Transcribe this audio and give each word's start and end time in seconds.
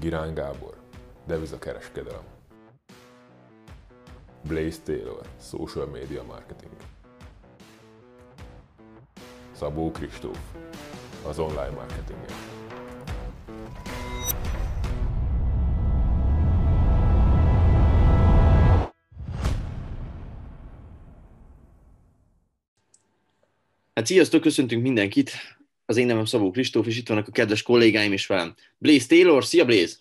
Girán 0.00 0.34
Gábor, 0.34 0.76
devizakereskedelem. 1.26 2.24
Blaze 4.48 4.80
Taylor, 4.84 5.26
social 5.40 5.86
media 5.86 6.22
marketing. 6.22 6.72
Szabó 9.52 9.90
Kristóf, 9.90 10.38
az 11.26 11.38
online 11.38 11.70
marketingért. 11.70 12.34
Hát 23.94 24.06
sziasztok, 24.06 24.40
köszöntünk 24.40 24.82
mindenkit. 24.82 25.30
Az 25.90 25.96
én 25.96 26.06
nevem 26.06 26.24
Szabó 26.24 26.50
Kristóf, 26.50 26.86
és 26.86 26.98
itt 26.98 27.08
vannak 27.08 27.28
a 27.28 27.30
kedves 27.30 27.62
kollégáim 27.62 28.12
is 28.12 28.26
velem. 28.26 28.54
Blaze 28.78 29.06
Taylor, 29.06 29.44
szia 29.44 29.64
Blaze! 29.64 29.96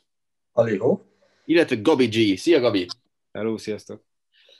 Haló. 0.51 1.05
Illetve 1.45 1.75
Gabi 1.75 2.05
G. 2.05 2.37
Szia 2.37 2.59
Gabi! 2.59 2.85
Hello, 3.31 3.57
sziasztok! 3.57 4.03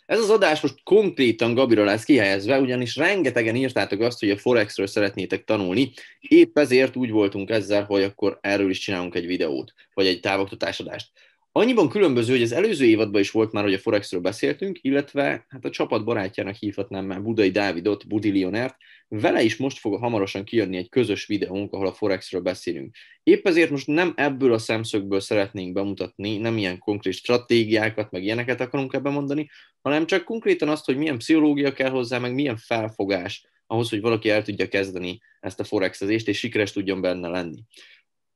Ez 0.05 0.19
az 0.19 0.29
adás 0.29 0.61
most 0.61 0.83
konkrétan 0.83 1.53
Gabira 1.53 1.83
lesz 1.83 2.03
kihelyezve, 2.03 2.59
ugyanis 2.59 2.95
rengetegen 2.95 3.55
írtátok 3.55 4.01
azt, 4.01 4.19
hogy 4.19 4.29
a 4.29 4.37
Forexről 4.37 4.87
szeretnétek 4.87 5.43
tanulni. 5.43 5.91
Épp 6.19 6.57
ezért 6.57 6.95
úgy 6.95 7.09
voltunk 7.09 7.49
ezzel, 7.49 7.83
hogy 7.83 8.03
akkor 8.03 8.37
erről 8.41 8.69
is 8.69 8.79
csinálunk 8.79 9.15
egy 9.15 9.25
videót, 9.25 9.73
vagy 9.93 10.07
egy 10.07 10.19
távoktatásadást. 10.19 11.09
Annyiban 11.51 11.89
különböző, 11.89 12.33
hogy 12.33 12.41
az 12.41 12.51
előző 12.51 12.85
évadban 12.85 13.21
is 13.21 13.31
volt 13.31 13.51
már, 13.51 13.63
hogy 13.63 13.73
a 13.73 13.79
Forexről 13.79 14.21
beszéltünk, 14.21 14.77
illetve 14.81 15.45
hát 15.47 15.65
a 15.65 15.69
csapat 15.69 16.03
barátjának 16.03 16.55
hívhatnám 16.55 17.05
már 17.05 17.21
Budai 17.21 17.51
Dávidot, 17.51 18.07
Budi 18.07 18.29
Lionert, 18.29 18.75
vele 19.07 19.41
is 19.41 19.57
most 19.57 19.79
fog 19.79 19.99
hamarosan 19.99 20.43
kijönni 20.43 20.77
egy 20.77 20.89
közös 20.89 21.25
videónk, 21.25 21.73
ahol 21.73 21.87
a 21.87 21.93
Forexről 21.93 22.41
beszélünk. 22.41 22.95
Épp 23.23 23.47
ezért 23.47 23.69
most 23.69 23.87
nem 23.87 24.13
ebből 24.15 24.53
a 24.53 24.57
szemszögből 24.57 25.19
szeretnénk 25.19 25.73
bemutatni, 25.73 26.37
nem 26.37 26.57
ilyen 26.57 26.77
konkrét 26.77 27.13
stratégiákat, 27.13 28.11
meg 28.11 28.23
ilyeneket 28.23 28.61
akarunk 28.61 28.93
ebben 28.93 29.13
mondani, 29.13 29.49
hanem 29.81 30.05
csak 30.05 30.23
konkrétan 30.23 30.69
azt, 30.69 30.85
hogy 30.85 30.97
milyen 30.97 31.17
pszichológia 31.17 31.73
kell 31.73 31.89
hozzá, 31.89 32.17
meg 32.17 32.33
milyen 32.33 32.57
felfogás 32.57 33.45
ahhoz, 33.67 33.89
hogy 33.89 34.01
valaki 34.01 34.29
el 34.29 34.43
tudja 34.43 34.67
kezdeni 34.67 35.21
ezt 35.39 35.59
a 35.59 35.63
forexezést, 35.63 36.27
és 36.27 36.37
sikeres 36.37 36.71
tudjon 36.71 37.01
benne 37.01 37.27
lenni. 37.27 37.63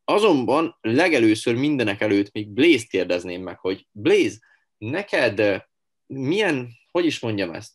Azonban 0.06 0.78
legelőször 0.82 1.56
mindenek 1.56 2.02
előtt 2.02 2.32
még 2.32 2.50
Blaze-t 2.50 2.88
kérdezném 2.88 3.42
meg, 3.42 3.60
hogy 3.60 3.88
Blaze, 3.92 4.38
neked 4.78 5.64
milyen, 6.06 6.70
hogy 6.92 7.06
is 7.06 7.20
mondjam 7.20 7.54
ezt, 7.54 7.72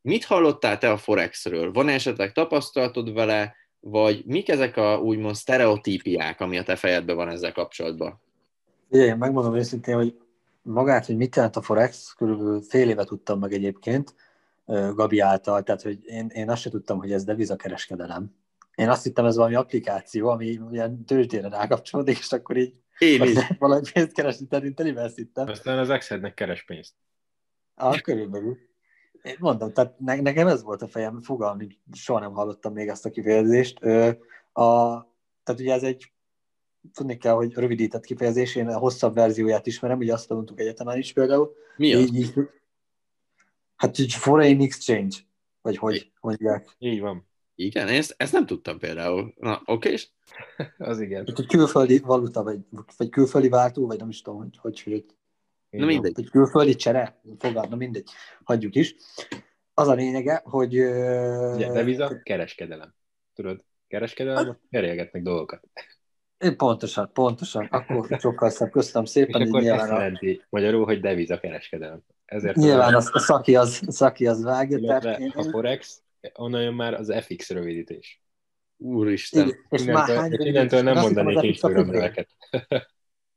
mit 0.00 0.24
hallottál 0.24 0.78
te 0.78 0.90
a 0.90 0.96
Forexről? 0.96 1.72
Van 1.72 1.88
esetleg 1.88 2.32
tapasztalatod 2.32 3.12
vele, 3.12 3.54
vagy 3.80 4.24
mik 4.26 4.48
ezek 4.48 4.76
a 4.76 4.98
úgymond 4.98 5.34
sztereotípiák, 5.34 6.40
ami 6.40 6.58
a 6.58 6.62
te 6.62 6.76
fejedben 6.76 7.16
van 7.16 7.28
ezzel 7.28 7.52
kapcsolatban? 7.52 8.20
Igen, 8.90 9.06
én 9.06 9.16
megmondom 9.16 9.56
őszintén, 9.56 9.94
hogy 9.94 10.16
magát, 10.62 11.06
hogy 11.06 11.16
mit 11.16 11.36
jelent 11.36 11.56
a 11.56 11.62
Forex, 11.62 12.12
körülbelül 12.12 12.62
fél 12.62 12.88
éve 12.88 13.04
tudtam 13.04 13.38
meg 13.38 13.52
egyébként 13.52 14.14
Gabi 14.94 15.18
által, 15.18 15.62
tehát 15.62 15.82
hogy 15.82 15.98
én, 16.04 16.26
én 16.26 16.50
azt 16.50 16.60
sem 16.60 16.72
tudtam, 16.72 16.98
hogy 16.98 17.12
ez 17.12 17.24
devizakereskedelem 17.24 18.34
én 18.74 18.88
azt 18.88 19.02
hittem, 19.02 19.24
ez 19.24 19.36
valami 19.36 19.54
applikáció, 19.54 20.28
ami 20.28 20.58
ilyen 20.70 21.04
tőzsdére 21.04 21.48
rákapcsolódik, 21.48 22.18
és 22.18 22.32
akkor 22.32 22.56
így 22.56 22.74
én 22.98 23.22
is. 23.22 23.38
valami 23.58 23.82
pénzt 23.92 24.12
keresni, 24.12 24.46
szerintem 24.50 24.96
ezt 24.96 25.16
hittem. 25.16 25.48
Aztán 25.48 25.78
az 25.78 25.90
Exednek 25.90 26.34
keres 26.34 26.64
pénzt. 26.64 26.94
Ah, 27.74 28.00
körülbelül. 28.00 28.58
Én 29.22 29.36
mondom, 29.38 29.72
tehát 29.72 29.98
ne, 29.98 30.20
nekem 30.20 30.46
ez 30.46 30.62
volt 30.62 30.82
a 30.82 30.88
fejem, 30.88 31.20
fogalmi, 31.20 31.66
soha 31.92 32.20
nem 32.20 32.32
hallottam 32.32 32.72
még 32.72 32.88
ezt 32.88 33.06
a 33.06 33.10
kifejezést. 33.10 33.78
A, 34.52 34.98
tehát 35.42 35.60
ugye 35.60 35.72
ez 35.72 35.82
egy, 35.82 36.12
tudni 36.92 37.16
kell, 37.16 37.32
hogy 37.32 37.54
rövidített 37.54 38.04
kifejezés, 38.04 38.54
én 38.54 38.68
a 38.68 38.78
hosszabb 38.78 39.14
verzióját 39.14 39.66
ismerem, 39.66 39.98
ugye 39.98 40.12
azt 40.12 40.28
tanultuk 40.28 40.60
egyetemen 40.60 40.98
is 40.98 41.12
például. 41.12 41.54
Mi 41.76 41.94
az? 41.94 42.00
Így, 42.00 42.14
így, 42.14 42.34
hát 43.76 43.98
így 43.98 44.12
foreign 44.12 44.62
exchange, 44.62 45.16
vagy 45.62 45.76
hogy 45.76 46.12
mondják. 46.20 46.76
Így 46.78 47.00
van. 47.00 47.26
Igen, 47.54 47.88
ezt, 47.88 48.14
ezt 48.16 48.32
nem 48.32 48.46
tudtam 48.46 48.78
például. 48.78 49.34
Na, 49.38 49.62
oké 49.64 49.90
és? 49.90 50.08
Az 50.78 51.00
igen. 51.00 51.24
Egy 51.26 51.46
külföldi 51.46 51.98
valuta, 51.98 52.42
vagy, 52.42 52.58
vagy 52.96 53.08
külföldi 53.08 53.48
váltó, 53.48 53.86
vagy 53.86 53.98
nem 53.98 54.08
is 54.08 54.22
tudom, 54.22 54.38
hogy 54.38 54.56
hogy, 54.56 54.82
hogy 54.82 55.04
Na 55.70 55.86
mindegy. 55.86 56.12
Egy 56.16 56.30
külföldi 56.30 56.74
csere, 56.74 57.20
fogalm, 57.38 57.68
na 57.70 57.76
mindegy, 57.76 58.10
hagyjuk 58.44 58.74
is. 58.74 58.94
Az 59.74 59.88
a 59.88 59.94
lényege, 59.94 60.40
hogy... 60.44 60.74
Ugye, 60.74 61.72
deviza, 61.72 62.20
kereskedelem. 62.22 62.94
Tudod, 63.34 63.64
kereskedelem, 63.88 64.58
cserélgetnek 64.70 65.22
dolgokat. 65.22 65.68
Én 66.38 66.56
pontosan, 66.56 67.10
pontosan. 67.12 67.64
Akkor 67.64 68.18
sokkal 68.20 68.50
szebb. 68.50 68.70
Köszönöm 68.70 69.04
szépen. 69.04 69.40
És 69.40 69.48
akkor 69.48 69.60
nyilván 69.60 69.80
ezt 69.80 69.88
jelenti 69.88 70.40
a... 70.42 70.46
magyarul, 70.48 70.84
hogy 70.84 71.00
deviza 71.00 71.40
kereskedelem. 71.40 72.02
Ezért 72.24 72.56
nyilván 72.56 72.94
az, 72.94 73.10
a 73.12 73.18
szaki 73.18 73.56
az, 73.56 73.82
a 73.86 73.92
szaki 73.92 74.26
az 74.26 74.42
vágja. 74.42 74.78
Tehát 74.78 75.18
én, 75.18 75.32
a 75.34 75.42
Forex, 75.42 76.02
onnan 76.34 76.62
jön 76.62 76.74
már 76.74 76.94
az 76.94 77.14
FX 77.20 77.50
rövidítés. 77.50 78.22
Úristen. 78.76 79.46
Igen, 79.46 79.58
és 79.68 79.82
innentől, 79.82 80.16
már 80.16 80.30
innentől 80.32 80.82
nem 80.82 81.00
mondanék 81.00 81.42
Instagram-neveket. 81.42 82.28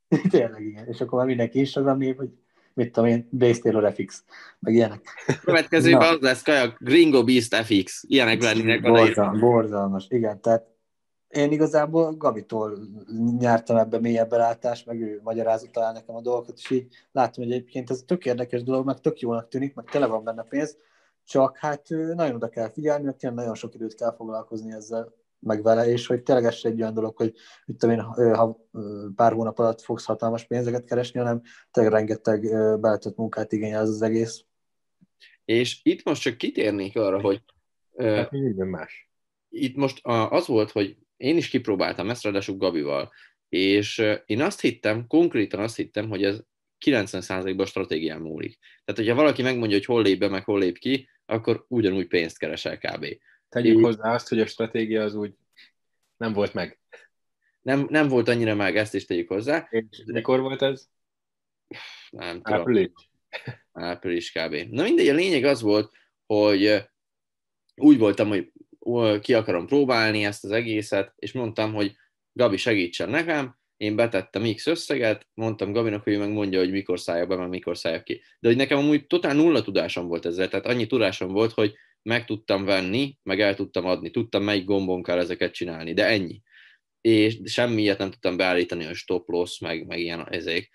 Tényleg 0.30 0.66
igen, 0.66 0.88
és 0.88 1.02
akkor 1.02 1.18
már 1.18 1.28
mindenki 1.28 1.60
Instagram 1.60 1.98
név, 1.98 2.16
hogy 2.16 2.30
mit 2.74 2.92
tudom 2.92 3.10
én, 3.10 3.30
Base 3.32 3.60
Taylor 3.62 3.94
FX, 3.94 4.24
meg 4.60 4.74
ilyenek. 4.74 5.02
Következőben 5.44 6.14
az 6.14 6.20
lesz 6.20 6.42
kajak, 6.42 6.78
Gringo 6.80 7.24
Beast 7.24 7.56
FX, 7.56 8.04
ilyenek 8.08 8.42
lennének 8.42 8.84
a 8.84 8.92
Borzalmas, 8.92 9.40
borzalmas, 9.40 10.06
igen, 10.10 10.42
tehát 10.42 10.76
én 11.28 11.52
igazából 11.52 12.16
Gabitól 12.16 12.78
nyertem 13.40 13.78
ebbe 13.78 14.00
mélyebb 14.00 14.30
belátást, 14.30 14.86
meg 14.86 15.02
ő 15.02 15.20
magyarázott 15.24 15.78
el 15.78 15.92
nekem 15.92 16.16
a 16.16 16.22
dolgokat, 16.22 16.58
és 16.58 16.70
így 16.70 16.88
látom, 17.12 17.44
hogy 17.44 17.54
egyébként 17.54 17.90
ez 17.90 18.04
tök 18.06 18.26
érdekes 18.26 18.64
dolog, 18.64 18.86
meg 18.86 19.00
tök 19.00 19.20
jónak 19.20 19.48
tűnik, 19.48 19.74
meg 19.74 19.86
tele 19.86 20.06
van 20.06 20.24
benne 20.24 20.44
pénz, 20.44 20.78
csak 21.28 21.58
hát 21.58 21.90
nagyon 21.90 22.36
oda 22.36 22.50
kell 22.50 22.72
figyelni, 22.72 23.04
mert 23.04 23.18
tényleg 23.18 23.40
nagyon 23.40 23.56
sok 23.56 23.74
időt 23.74 23.96
kell 23.96 24.16
foglalkozni 24.16 24.72
ezzel 24.72 25.14
meg 25.40 25.64
vele, 25.64 25.88
és 25.88 26.08
hogy 26.08 26.24
tényleg 26.24 26.46
ez 26.46 26.60
egy 26.62 26.82
olyan 26.82 26.94
dolog, 26.94 27.18
hogy 27.18 27.34
mit 27.66 27.78
tudom 27.78 27.96
én, 27.96 28.02
ha 28.34 28.68
pár 29.16 29.34
hónap 29.34 29.60
alatt 29.60 29.82
fogsz 29.82 30.06
hatalmas 30.06 30.46
pénzeket 30.46 30.86
keresni, 30.86 31.20
hanem 31.20 31.42
tényleg 31.72 31.94
rengeteg 31.94 32.42
beletett 32.80 33.16
munkát 33.16 33.52
igényel 33.52 33.82
az, 33.82 33.90
az 33.90 34.02
egész. 34.02 34.46
És 35.46 35.80
itt 35.84 36.04
most 36.04 36.22
csak 36.22 36.38
kitérnék 36.38 36.98
arra, 36.98 37.22
hogy 37.22 37.44
hát 37.98 38.32
minden 38.32 38.68
más. 38.68 39.10
Itt 39.50 39.76
most 39.76 40.00
az 40.04 40.48
volt, 40.48 40.72
hogy 40.72 40.98
én 41.18 41.38
is 41.38 41.50
kipróbáltam 41.50 42.10
ezt, 42.10 42.24
ráadásul 42.24 42.58
Gabival, 42.58 43.12
és 43.50 44.04
én 44.26 44.42
azt 44.42 44.62
hittem, 44.62 45.08
konkrétan 45.08 45.60
azt 45.60 45.76
hittem, 45.76 46.10
hogy 46.10 46.24
ez 46.24 46.40
90%-ban 46.86 47.66
stratégián 47.66 48.22
múlik. 48.22 48.58
Tehát, 48.86 49.02
hogyha 49.02 49.16
valaki 49.16 49.42
megmondja, 49.42 49.78
hogy 49.78 49.86
hol 49.86 50.02
lép 50.02 50.20
be, 50.20 50.28
meg 50.28 50.44
hol 50.44 50.60
lép 50.60 50.78
ki, 50.78 51.10
akkor 51.28 51.66
ugyanúgy 51.68 52.08
pénzt 52.08 52.38
keresel 52.38 52.78
kb. 52.78 53.06
Tegyük 53.50 53.84
hozzá 53.84 54.14
azt, 54.14 54.30
hogy 54.30 54.40
a 54.40 54.46
stratégia 54.46 55.04
az 55.04 55.16
úgy 55.16 55.34
nem 56.18 56.34
volt 56.34 56.54
meg. 56.54 56.80
Nem, 57.62 57.88
nem 57.90 58.08
volt 58.08 58.28
annyira 58.28 58.56
meg, 58.56 58.78
ezt 58.78 58.94
is 58.94 59.06
tegyük 59.06 59.28
hozzá. 59.28 59.68
És 59.70 60.04
mikor 60.06 60.40
volt 60.40 60.62
ez? 60.62 60.90
Nem 62.10 62.42
tudom. 62.42 62.60
Április. 62.60 62.92
Április 63.72 64.32
kb. 64.32 64.54
Na 64.54 64.84
mindegy, 64.84 65.08
a 65.08 65.14
lényeg 65.14 65.44
az 65.44 65.62
volt, 65.62 65.92
hogy 66.26 66.84
úgy 67.76 67.98
voltam, 67.98 68.28
hogy 68.28 68.52
ki 69.20 69.34
akarom 69.34 69.66
próbálni 69.66 70.26
ezt 70.26 70.44
az 70.44 70.52
egészet, 70.52 71.14
és 71.16 71.32
mondtam, 71.32 71.74
hogy 71.74 71.96
Gabi 72.34 72.58
segítsen 72.58 73.10
nekem, 73.10 73.58
én 73.78 73.96
betettem 73.96 74.54
X 74.54 74.68
összeget, 74.68 75.28
mondtam 75.34 75.72
Gabinak, 75.72 76.04
hogy 76.04 76.14
ő 76.14 76.18
meg 76.18 76.32
mondja, 76.32 76.60
hogy 76.60 76.72
mikor 76.72 77.00
szálljak 77.00 77.28
be, 77.28 77.36
meg 77.36 77.50
mikor 77.50 77.78
szálljak 77.78 78.04
ki. 78.04 78.22
De 78.40 78.48
hogy 78.48 78.58
nekem 78.58 78.78
amúgy 78.78 79.08
totál 79.08 79.34
nulla 79.34 79.62
tudásom 79.62 80.08
volt 80.08 80.26
ezzel, 80.26 80.48
tehát 80.48 80.66
annyi 80.66 80.88
tudásom 80.88 81.32
volt, 81.32 81.52
hogy 81.52 81.74
meg 82.02 82.26
tudtam 82.26 82.66
venni, 82.66 83.18
meg 83.24 83.42
el 83.42 83.56
tudtam 83.56 83.86
adni, 83.86 84.10
tudtam 84.10 84.44
melyik 84.44 84.66
gombon 84.66 85.04
kell 85.04 85.18
ezeket 85.18 85.54
csinálni, 85.54 85.94
de 85.94 86.06
ennyi. 86.06 86.42
És 87.02 87.38
semmiért 87.46 87.98
nem 87.98 88.12
tudtam 88.12 88.38
beállítani 88.38 88.86
a 88.86 88.94
stop 88.94 89.28
loss, 89.28 89.60
meg, 89.60 89.86
meg 89.86 90.00
ilyen 90.00 90.28
ezek. 90.30 90.72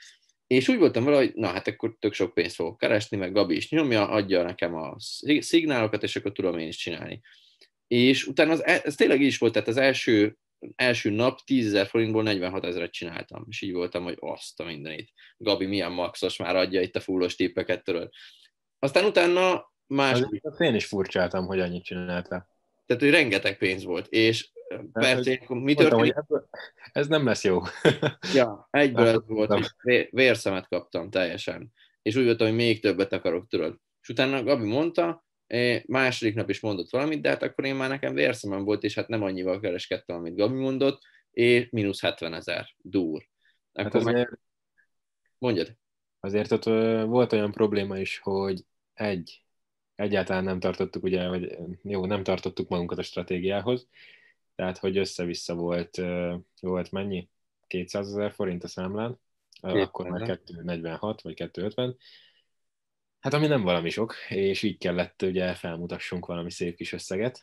És 0.46 0.68
úgy 0.68 0.78
voltam 0.78 1.04
vele, 1.04 1.16
hogy 1.16 1.32
na 1.34 1.46
hát 1.46 1.68
akkor 1.68 1.96
tök 1.98 2.12
sok 2.12 2.34
pénzt 2.34 2.54
fogok 2.54 2.78
keresni, 2.78 3.16
meg 3.16 3.32
Gabi 3.32 3.56
is 3.56 3.70
nyomja, 3.70 4.08
adja 4.08 4.42
nekem 4.42 4.74
a 4.74 4.94
szignálokat, 5.38 6.02
és 6.02 6.16
akkor 6.16 6.32
tudom 6.32 6.58
én 6.58 6.68
is 6.68 6.76
csinálni. 6.76 7.20
És 7.86 8.26
utána 8.26 8.52
az, 8.52 8.64
ez 8.64 8.94
tényleg 8.94 9.20
is 9.20 9.38
volt, 9.38 9.52
tehát 9.52 9.68
az 9.68 9.76
első 9.76 10.36
első 10.74 11.10
nap 11.10 11.40
10 11.40 11.86
forintból 11.86 12.22
46 12.22 12.64
ezeret 12.64 12.92
csináltam, 12.92 13.44
és 13.48 13.62
így 13.62 13.72
voltam, 13.72 14.04
hogy 14.04 14.16
azt 14.20 14.60
a 14.60 14.64
mindenit. 14.64 15.12
Gabi 15.36 15.66
milyen 15.66 15.92
maxos 15.92 16.36
már 16.36 16.56
adja 16.56 16.80
itt 16.80 16.96
a 16.96 17.00
fullos 17.00 17.34
tippeket 17.34 17.84
töröd. 17.84 18.08
Aztán 18.78 19.04
utána 19.04 19.72
más... 19.86 20.20
Az, 20.40 20.60
én 20.60 20.74
is 20.74 20.86
furcsáltam, 20.86 21.46
hogy 21.46 21.60
annyit 21.60 21.84
csináltál. 21.84 22.48
Tehát, 22.86 23.02
hogy 23.02 23.10
rengeteg 23.10 23.58
pénz 23.58 23.84
volt, 23.84 24.06
és 24.08 24.50
persze, 24.92 25.44
mi 25.48 25.74
történik? 25.74 26.14
Mondtam, 26.14 26.48
ez 26.92 27.06
nem 27.06 27.24
lesz 27.24 27.44
jó. 27.44 27.60
ja, 28.34 28.68
egyből 28.70 29.06
ez 29.06 29.26
volt, 29.26 29.74
hogy 29.82 30.08
vérszemet 30.10 30.68
kaptam 30.68 31.10
teljesen. 31.10 31.72
És 32.02 32.16
úgy 32.16 32.24
voltam, 32.24 32.46
hogy 32.46 32.56
még 32.56 32.80
többet 32.80 33.12
akarok, 33.12 33.48
tudod. 33.48 33.78
És 34.00 34.08
utána 34.08 34.42
Gabi 34.42 34.66
mondta, 34.66 35.24
második 35.86 36.34
nap 36.34 36.48
is 36.48 36.60
mondott 36.60 36.90
valamit, 36.90 37.20
de 37.20 37.28
hát 37.28 37.42
akkor 37.42 37.64
én 37.64 37.74
már 37.74 37.88
nekem 37.88 38.14
vérszemem 38.14 38.64
volt, 38.64 38.82
és 38.82 38.94
hát 38.94 39.08
nem 39.08 39.22
annyival 39.22 39.60
kereskedtem, 39.60 40.16
amit 40.16 40.36
Gabi 40.36 40.54
mondott, 40.54 41.02
és 41.30 41.68
mínusz 41.70 42.00
70 42.00 42.34
ezer, 42.34 42.68
dur. 42.78 43.28
Hát 43.72 43.86
Akkor 43.86 44.02
meg... 44.02 44.14
azért, 44.14 44.30
Mondjad. 45.38 45.76
azért 46.20 46.52
ott 46.52 46.64
volt 47.08 47.32
olyan 47.32 47.52
probléma 47.52 47.98
is, 47.98 48.18
hogy 48.18 48.64
egy, 48.94 49.44
egyáltalán 49.94 50.44
nem 50.44 50.60
tartottuk, 50.60 51.02
ugye, 51.02 51.28
vagy 51.28 51.56
jó, 51.82 52.06
nem 52.06 52.22
tartottuk 52.22 52.68
magunkat 52.68 52.98
a 52.98 53.02
stratégiához, 53.02 53.88
tehát 54.54 54.78
hogy 54.78 54.98
össze-vissza 54.98 55.54
volt, 55.54 56.02
volt 56.60 56.90
mennyi? 56.90 57.28
200 57.66 58.08
ezer 58.08 58.32
forint 58.32 58.64
a 58.64 58.68
számlán, 58.68 59.18
Ö, 59.62 59.68
200 59.68 59.86
akkor 59.86 60.08
már 60.08 60.22
ezer. 60.22 60.40
246 60.44 61.22
vagy 61.22 61.34
250. 61.34 61.96
Hát 63.22 63.34
ami 63.34 63.46
nem 63.46 63.62
valami 63.62 63.90
sok, 63.90 64.14
és 64.28 64.62
így 64.62 64.78
kellett 64.78 65.22
ugye 65.22 65.54
felmutassunk 65.54 66.26
valami 66.26 66.50
szép 66.50 66.76
kis 66.76 66.92
összeget, 66.92 67.42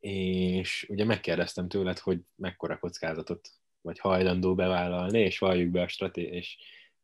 és 0.00 0.86
ugye 0.88 1.04
megkérdeztem 1.04 1.68
tőled, 1.68 1.98
hogy 1.98 2.20
mekkora 2.36 2.78
kockázatot 2.78 3.48
vagy 3.80 3.98
hajlandó 3.98 4.54
bevállalni, 4.54 5.20
és 5.20 5.38
valljuk 5.38 5.70
be 5.70 5.82
a 5.82 5.88
stratégia, 5.88 6.32
és 6.32 6.56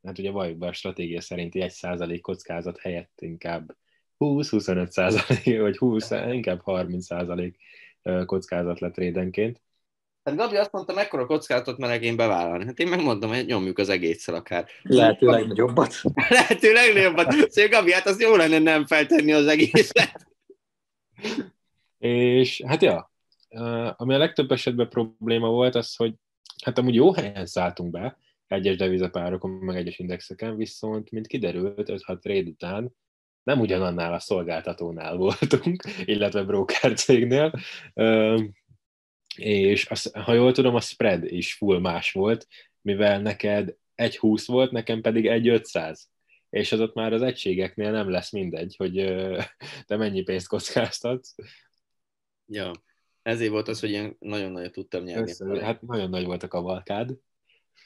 hát 0.02 0.19
ugye 0.19 0.31
valljuk 0.31 0.58
be 0.58 0.66
a 0.66 0.72
stratégia 0.72 1.20
szerinti 1.20 1.60
1% 1.62 2.19
kockázat 2.22 2.78
helyett 2.78 3.20
inkább 3.20 3.76
20-25 4.19 4.88
százalék, 4.88 5.60
vagy 5.60 5.76
20, 5.76 6.10
inkább 6.10 6.60
30 6.60 7.05
százalék 7.05 7.58
kockázat 8.26 8.81
lett 8.81 8.96
rédenként. 8.96 9.62
Hát 10.29 10.37
Gabi 10.37 10.57
azt 10.57 10.73
mondta, 10.73 10.95
mekkora 10.95 11.27
kockázatot 11.27 11.79
merek 11.79 12.03
én 12.03 12.17
bevállalni. 12.17 12.65
Hát 12.65 12.79
én 12.79 12.89
megmondom, 12.89 13.31
hogy 13.31 13.47
nyomjuk 13.47 13.79
az 13.79 13.89
egésszel 13.89 14.35
akár. 14.35 14.67
Lehető 14.83 15.27
legnagyobbat. 15.27 15.95
Lehető 16.29 16.73
legnagyobbat. 16.73 17.33
Szóval 17.33 17.71
Gabi, 17.71 17.93
hát 17.93 18.07
az 18.07 18.21
jó 18.21 18.37
lenne 18.37 18.59
nem 18.59 18.87
feltenni 18.87 19.33
az 19.33 19.47
egészet. 19.47 20.27
És 21.99 22.63
hát 22.67 22.83
ja, 22.83 23.13
ami 23.97 24.15
a 24.15 24.19
legtöbb 24.19 24.51
esetben 24.51 24.89
probléma 24.89 25.49
volt, 25.49 25.75
az, 25.75 25.97
hogy 25.97 26.15
hát 26.65 26.79
amúgy 26.79 26.95
jó 26.95 27.13
helyen 27.13 27.47
szálltunk 27.47 27.91
be, 27.91 28.19
egyes 28.47 28.77
devizapárokon, 28.77 29.51
meg 29.51 29.77
egyes 29.77 29.99
indexeken, 29.99 30.57
viszont, 30.57 31.11
mint 31.11 31.27
kiderült, 31.27 31.91
5-6 31.93 32.19
trade 32.19 32.49
után 32.49 32.97
nem 33.43 33.61
ugyanannál 33.61 34.13
a 34.13 34.19
szolgáltatónál 34.19 35.17
voltunk, 35.17 35.83
illetve 36.05 36.43
broker 36.43 36.95
cégnél, 36.95 37.53
és 39.38 39.87
az, 39.87 40.11
ha 40.12 40.32
jól 40.32 40.52
tudom, 40.52 40.75
a 40.75 40.81
spread 40.81 41.25
is 41.25 41.55
full 41.55 41.81
más 41.81 42.12
volt, 42.12 42.46
mivel 42.81 43.20
neked 43.20 43.76
1,20 43.96 44.43
volt, 44.46 44.70
nekem 44.70 45.00
pedig 45.00 45.26
1,500. 45.26 46.11
És 46.50 46.73
az 46.73 46.81
ott 46.81 46.94
már 46.94 47.12
az 47.12 47.23
egységeknél 47.23 47.90
nem 47.90 48.11
lesz 48.11 48.32
mindegy, 48.32 48.75
hogy 48.76 48.94
te 49.87 49.96
mennyi 49.96 50.23
pénzt 50.23 50.49
kockáztatsz. 50.49 51.35
Ja, 52.46 52.70
ezért 53.23 53.50
volt 53.50 53.69
az, 53.69 53.81
hogy 53.81 53.90
ilyen 53.90 54.17
nagyon 54.19 54.52
nagyot 54.52 54.73
tudtam 54.73 55.02
nyerni. 55.02 55.31
Össze, 55.31 55.64
hát 55.64 55.82
nagyon 55.82 56.11
nagy 56.11 56.25
volt 56.25 56.43
a 56.43 56.49
kavalkád. 56.49 57.14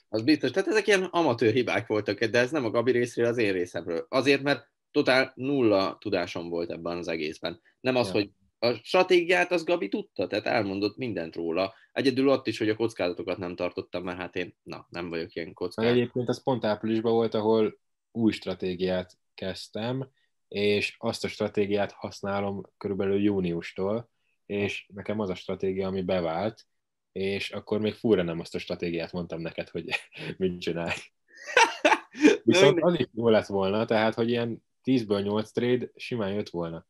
Az 0.09 0.23
biztos. 0.23 0.51
Tehát 0.51 0.69
ezek 0.69 0.87
ilyen 0.87 1.03
amatőr 1.03 1.53
hibák 1.53 1.87
voltak, 1.87 2.25
de 2.25 2.39
ez 2.39 2.51
nem 2.51 2.65
a 2.65 2.71
Gabi 2.71 2.91
részéről, 2.91 3.31
az 3.31 3.39
én 3.39 3.53
részemről. 3.53 4.07
Azért, 4.09 4.43
mert 4.43 4.71
totál 4.91 5.33
nulla 5.35 5.97
tudásom 6.01 6.49
volt 6.49 6.71
ebben 6.71 6.97
az 6.97 7.09
egészben. 7.09 7.61
Nem 7.81 7.97
az, 7.97 8.07
Ja. 8.07 8.13
hogy 8.13 8.31
a 8.65 8.75
stratégiát 8.83 9.53
az 9.53 9.65
Gabi 9.65 9.89
tudta, 9.89 10.27
tehát 10.27 10.47
elmondott 10.47 10.97
mindent 10.97 11.35
róla. 11.35 11.75
Egyedül 11.93 12.29
ott 12.29 12.47
is, 12.47 12.59
hogy 12.59 12.69
a 12.69 12.77
kockázatokat 12.77 13.39
nem 13.39 13.55
tartottam, 13.55 14.05
mert 14.05 14.19
hát 14.19 14.37
én, 14.37 14.57
na, 14.63 14.87
nem 14.89 15.09
vagyok 15.09 15.35
ilyen 15.35 15.47
Meg 15.47 15.57
kockázat. 15.57 15.93
egyébként 15.93 16.29
az 16.29 16.43
pont 16.43 16.65
áprilisban 16.65 17.13
volt, 17.13 17.35
ahol 17.35 17.79
új 18.13 18.33
stratégiát 18.33 19.19
kezdtem, 19.35 20.09
és 20.49 20.97
azt 20.99 21.25
a 21.25 21.29
stratégiát 21.29 21.93
használom 21.93 22.63
körülbelül 22.79 23.23
júniustól, 23.23 24.11
és 24.47 24.87
nekem 24.95 25.21
az 25.21 25.29
a 25.29 25.35
stratégia, 25.35 25.87
ami 25.87 26.03
bevált, 26.03 26.67
és 27.13 27.51
akkor 27.51 27.81
még 27.81 27.95
fúra 27.95 28.23
nem 28.23 28.41
azt 28.41 28.55
a 28.55 28.59
stratégiát 28.59 29.13
mondtam 29.13 29.41
neked, 29.41 29.69
hogy 29.69 29.89
mit 30.39 30.61
csinálj. 30.61 30.97
Viszont 32.45 32.81
az 32.81 32.99
is 32.99 33.07
jó 33.15 33.29
lett 33.29 33.47
volna, 33.47 33.85
tehát, 33.85 34.15
hogy 34.15 34.29
ilyen 34.29 34.65
10-ből 34.85 35.23
8 35.23 35.51
trade 35.51 35.91
simán 35.97 36.33
jött 36.33 36.49
volna. 36.49 36.87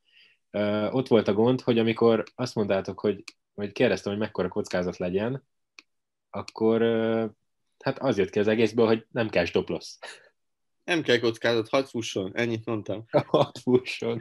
Ott 0.90 1.08
volt 1.08 1.28
a 1.28 1.32
gond, 1.32 1.60
hogy 1.60 1.78
amikor 1.78 2.24
azt 2.34 2.54
mondtátok, 2.54 3.00
hogy, 3.00 3.24
vagy 3.54 3.72
kérdeztem, 3.72 4.12
hogy 4.12 4.20
mekkora 4.20 4.48
kockázat 4.48 4.96
legyen, 4.96 5.44
akkor 6.30 6.80
hát 7.78 7.98
az 7.98 8.18
jött 8.18 8.30
ki 8.30 8.38
az 8.38 8.48
egészből, 8.48 8.86
hogy 8.86 9.06
nem 9.10 9.28
kell 9.28 9.44
stop 9.44 9.68
loss. 9.68 9.98
Nem 10.84 11.02
kell 11.02 11.18
kockázat, 11.18 11.68
hadd 11.68 11.84
fusson, 11.84 12.30
ennyit 12.34 12.66
mondtam. 12.66 13.04
Hat 13.26 13.58
fusson. 13.58 14.20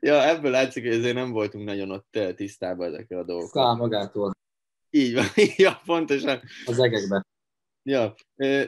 ja, 0.00 0.28
ebből 0.28 0.50
látszik, 0.50 0.84
hogy 0.84 0.94
azért 0.94 1.14
nem 1.14 1.30
voltunk 1.30 1.64
nagyon 1.64 1.90
ott 1.90 2.18
tisztában 2.34 2.86
ezekkel 2.86 3.18
a 3.18 3.24
dolgokkal. 3.24 3.64
Száll 3.64 3.74
magától 3.74 4.32
Így 4.90 5.14
van, 5.14 5.26
ja, 5.56 5.80
pontosan. 5.84 6.40
az 6.64 6.78
egekbe. 6.78 7.26
Ja, 7.82 8.14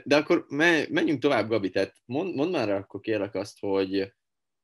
de 0.04 0.16
akkor 0.16 0.44
me- 0.48 0.88
menjünk 0.88 1.20
tovább, 1.20 1.48
Gabi, 1.48 1.70
tehát 1.70 1.94
mond, 2.04 2.34
mondd 2.34 2.50
már 2.50 2.70
akkor 2.70 3.00
kérlek 3.00 3.34
azt, 3.34 3.58
hogy 3.60 4.12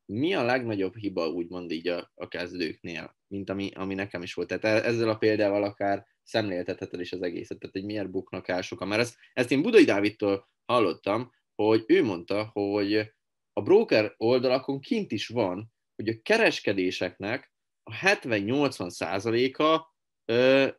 mi 0.06 0.34
a 0.34 0.42
legnagyobb 0.42 0.96
hiba, 0.96 1.28
úgymond 1.28 1.70
így 1.70 1.88
a, 1.88 2.12
a 2.14 2.28
kezdőknél, 2.28 3.16
mint 3.26 3.50
ami, 3.50 3.70
ami 3.74 3.94
nekem 3.94 4.22
is 4.22 4.34
volt. 4.34 4.48
Tehát 4.48 4.64
e- 4.64 4.88
ezzel 4.88 5.08
a 5.08 5.16
példával 5.16 5.64
akár 5.64 6.06
szemléltetheted 6.22 7.00
is 7.00 7.12
az 7.12 7.22
egészet, 7.22 7.58
tehát 7.58 7.74
hogy 7.74 7.84
miért 7.84 8.10
buknak 8.10 8.48
el 8.48 8.62
sokan. 8.62 8.88
Mert 8.88 9.00
ezt, 9.00 9.16
ezt 9.32 9.50
én 9.50 9.62
Budai 9.62 9.84
Dávidtól 9.84 10.48
hallottam, 10.64 11.32
hogy 11.54 11.84
ő 11.86 12.04
mondta, 12.04 12.50
hogy 12.52 13.12
a 13.52 13.62
broker 13.62 14.14
oldalakon 14.16 14.80
kint 14.80 15.12
is 15.12 15.28
van, 15.28 15.72
hogy 15.96 16.08
a 16.08 16.20
kereskedéseknek 16.22 17.52
a 17.82 17.94
70-80 17.94 18.88
százaléka 18.88 19.94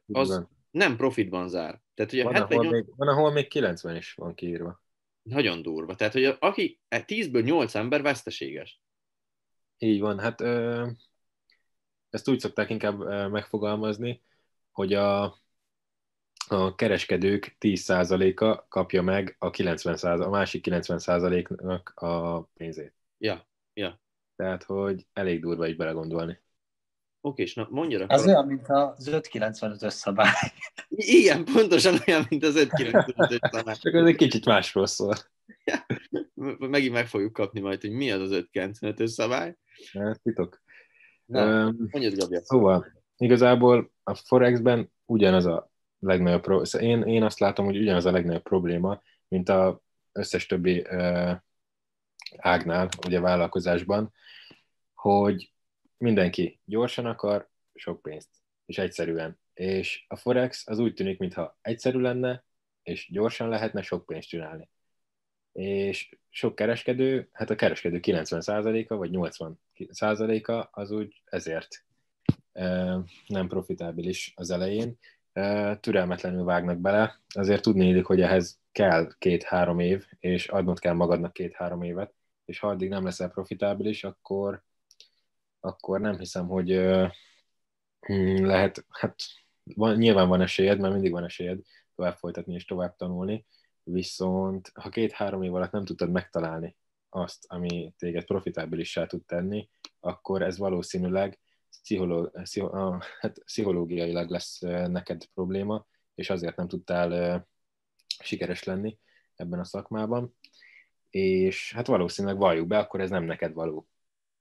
az 0.06 0.28
Van, 0.28 0.50
nem 0.72 0.96
profitban 0.96 1.50
zár. 1.50 1.82
Tehát, 1.94 2.12
hogy 2.12 2.20
a 2.20 2.24
van, 2.24 2.34
78 2.34 2.66
ahol 2.66 2.72
még, 2.72 2.96
van, 2.96 3.08
ahol 3.08 3.32
még 3.32 3.48
90 3.48 3.96
is 3.96 4.14
van 4.14 4.34
kiírva. 4.34 4.84
nagyon 5.22 5.62
durva. 5.62 5.96
Tehát, 5.96 6.14
hogy 6.14 6.36
aki 6.40 6.80
10-ből 6.90 7.44
8 7.44 7.76
ember 7.76 8.02
veszteséges. 8.02 8.82
Így 9.78 10.00
van, 10.00 10.20
hát 10.20 10.42
ö, 10.42 10.88
ezt 12.10 12.30
úgy 12.30 12.40
szokták 12.40 12.70
inkább 12.70 13.00
ö, 13.00 13.28
megfogalmazni, 13.28 14.22
hogy 14.72 14.94
a, 14.94 15.24
a 16.48 16.76
kereskedők 16.76 17.56
10%-a 17.60 18.68
kapja 18.68 19.02
meg 19.02 19.36
a, 19.40 19.50
90% 19.50 20.26
a 20.26 20.30
másik 20.30 20.66
90%-nak 20.70 21.90
a 21.96 22.42
pénzét. 22.42 22.94
Ja, 23.18 23.48
ja. 23.74 24.02
Tehát, 24.36 24.64
hogy 24.64 25.08
elég 25.14 25.42
durva 25.42 25.68
így 25.68 25.78
belegondolni. 25.78 26.44
Oké, 27.22 27.42
és 27.44 27.54
na 27.54 27.68
mondja 27.70 28.06
Ez 28.08 28.22
akkor. 28.22 28.34
olyan, 28.34 28.46
mint 28.46 28.68
az 28.68 29.10
595-ös 29.12 29.90
szabály. 29.90 30.32
Igen, 30.90 31.46
pontosan 31.46 31.96
olyan, 32.08 32.26
mint 32.30 32.44
az 32.44 32.56
5 32.56 32.70
szabály. 33.52 33.76
Csak 33.76 33.94
ez 33.94 34.06
egy 34.06 34.16
kicsit 34.16 34.46
másról 34.46 34.88
szól. 34.88 35.16
Megint 36.60 36.94
meg 36.94 37.08
fogjuk 37.08 37.34
kapni 37.34 37.60
majd, 37.60 37.82
hogy 37.82 37.92
mi 37.92 38.12
az 38.12 38.32
az 38.32 38.44
5 38.80 39.08
szabály. 39.08 39.56
Ez 39.94 40.18
titok. 40.24 40.64
Na, 41.26 41.72
mondjad, 41.72 42.16
Gabi. 42.18 42.40
Szóval, 42.44 43.04
igazából 43.18 43.92
a 44.04 44.16
Forexben 44.16 44.92
ugyanaz 45.06 45.46
a 45.46 45.72
legnagyobb 46.00 46.42
probléma, 46.42 46.66
szóval 46.66 46.88
én, 46.88 47.02
én 47.02 47.24
azt 47.24 47.40
látom, 47.40 47.66
hogy 47.66 47.78
ugyanaz 47.78 48.06
a 48.06 48.12
legnagyobb 48.12 48.44
probléma, 48.44 49.02
mint 49.28 49.50
a 49.50 49.82
összes 50.12 50.46
többi 50.46 50.80
uh, 50.80 51.32
ágnál, 52.38 52.90
ugye 53.06 53.20
vállalkozásban, 53.20 54.14
hogy 54.94 55.54
mindenki 55.98 56.60
gyorsan 56.66 57.06
akar 57.06 57.50
sok 57.74 58.02
pénzt, 58.02 58.30
és 58.66 58.78
egyszerűen. 58.78 59.40
És 59.54 60.06
a 60.08 60.16
Forex 60.16 60.68
az 60.68 60.80
úgy 60.80 60.94
tűnik, 60.94 61.20
mintha 61.20 61.58
egyszerű 61.62 62.00
lenne, 62.00 62.44
és 62.84 63.10
gyorsan 63.12 63.50
lehetne 63.50 63.82
sok 63.82 64.06
pénzt 64.06 64.28
csinálni. 64.28 64.70
És 65.56 66.10
sok 66.30 66.56
kereskedő, 66.56 67.30
hát 67.32 67.50
a 67.50 67.56
kereskedő 67.56 68.00
90%-a 68.02 68.96
vagy 68.96 69.10
80%-a 69.14 70.82
az 70.82 70.92
úgy 70.92 71.22
ezért 71.26 71.86
nem 73.28 73.48
profitábilis 73.48 74.34
az 74.36 74.50
elején, 74.50 74.98
türelmetlenül 75.80 76.44
vágnak 76.44 76.78
bele, 76.78 77.20
azért 77.28 77.62
tudni 77.62 77.88
illik, 77.88 78.06
hogy 78.06 78.22
ehhez 78.22 78.60
kell 78.72 79.12
két-három 79.18 79.80
év, 79.80 80.06
és 80.20 80.48
adnod 80.48 80.80
kell 80.80 80.94
magadnak 80.94 81.34
két-három 81.34 81.84
évet, 81.84 82.14
és 82.46 82.60
ha 82.60 82.68
addig 82.68 82.90
nem 82.90 83.04
leszel 83.04 83.30
profitábilis, 83.30 84.04
akkor, 84.04 84.64
akkor 85.60 86.00
nem 86.00 86.18
hiszem, 86.18 86.48
hogy 86.48 86.72
ö, 86.72 87.08
hm, 88.00 88.46
lehet, 88.46 88.86
hát 88.90 89.16
van, 89.64 89.96
nyilván 89.96 90.28
van 90.28 90.42
esélyed, 90.42 90.80
mert 90.80 90.94
mindig 90.94 91.12
van 91.12 91.24
esélyed 91.24 91.60
tovább 91.96 92.16
folytatni 92.16 92.54
és 92.54 92.66
tovább 92.66 92.96
tanulni, 92.96 93.46
viszont 93.86 94.72
ha 94.74 94.90
két-három 94.90 95.42
év 95.42 95.56
alatt 95.56 95.72
nem 95.72 95.86
tudtad 95.86 96.12
megtalálni 96.12 96.76
azt, 97.10 97.46
ami 97.48 97.94
téged 97.98 98.26
profitábilissá 98.26 99.06
tud 99.06 99.26
tenni, 99.26 99.70
akkor 100.00 100.42
ez 100.42 100.58
valószínűleg 100.58 101.40
pszicholó, 101.82 102.32
pszicho, 102.44 102.66
ah, 102.66 103.02
hát 103.20 103.40
pszichológiailag 103.44 104.30
lesz 104.30 104.60
neked 104.88 105.26
probléma, 105.34 105.86
és 106.16 106.30
azért 106.30 106.56
nem 106.56 106.68
tudtál 106.68 107.48
sikeres 108.20 108.64
lenni 108.64 108.98
ebben 109.36 109.60
a 109.60 109.64
szakmában, 109.64 110.36
és 111.10 111.74
hát 111.74 111.88
valószínűleg 111.88 112.38
valljuk 112.38 112.68
be, 112.68 112.78
akkor 112.78 113.02
ez 113.02 113.10
nem 113.10 113.24
neked 113.24 113.54
való. 113.54 113.88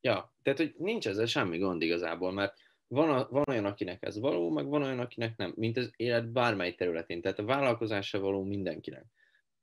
Ja, 0.00 0.34
tehát 0.42 0.58
hogy 0.58 0.74
nincs 0.78 1.08
ezzel 1.08 1.26
semmi 1.26 1.58
gond 1.58 1.82
igazából, 1.82 2.32
mert 2.32 2.58
van, 2.86 3.10
a, 3.10 3.28
van 3.30 3.44
olyan, 3.48 3.64
akinek 3.64 4.02
ez 4.02 4.18
való, 4.18 4.50
meg 4.50 4.66
van 4.66 4.82
olyan, 4.82 4.98
akinek 4.98 5.36
nem, 5.36 5.52
mint 5.56 5.76
az 5.76 5.92
élet 5.96 6.32
bármely 6.32 6.74
területén, 6.74 7.20
tehát 7.20 7.38
a 7.38 7.44
vállalkozásra 7.44 8.20
való 8.20 8.44
mindenkinek. 8.44 9.04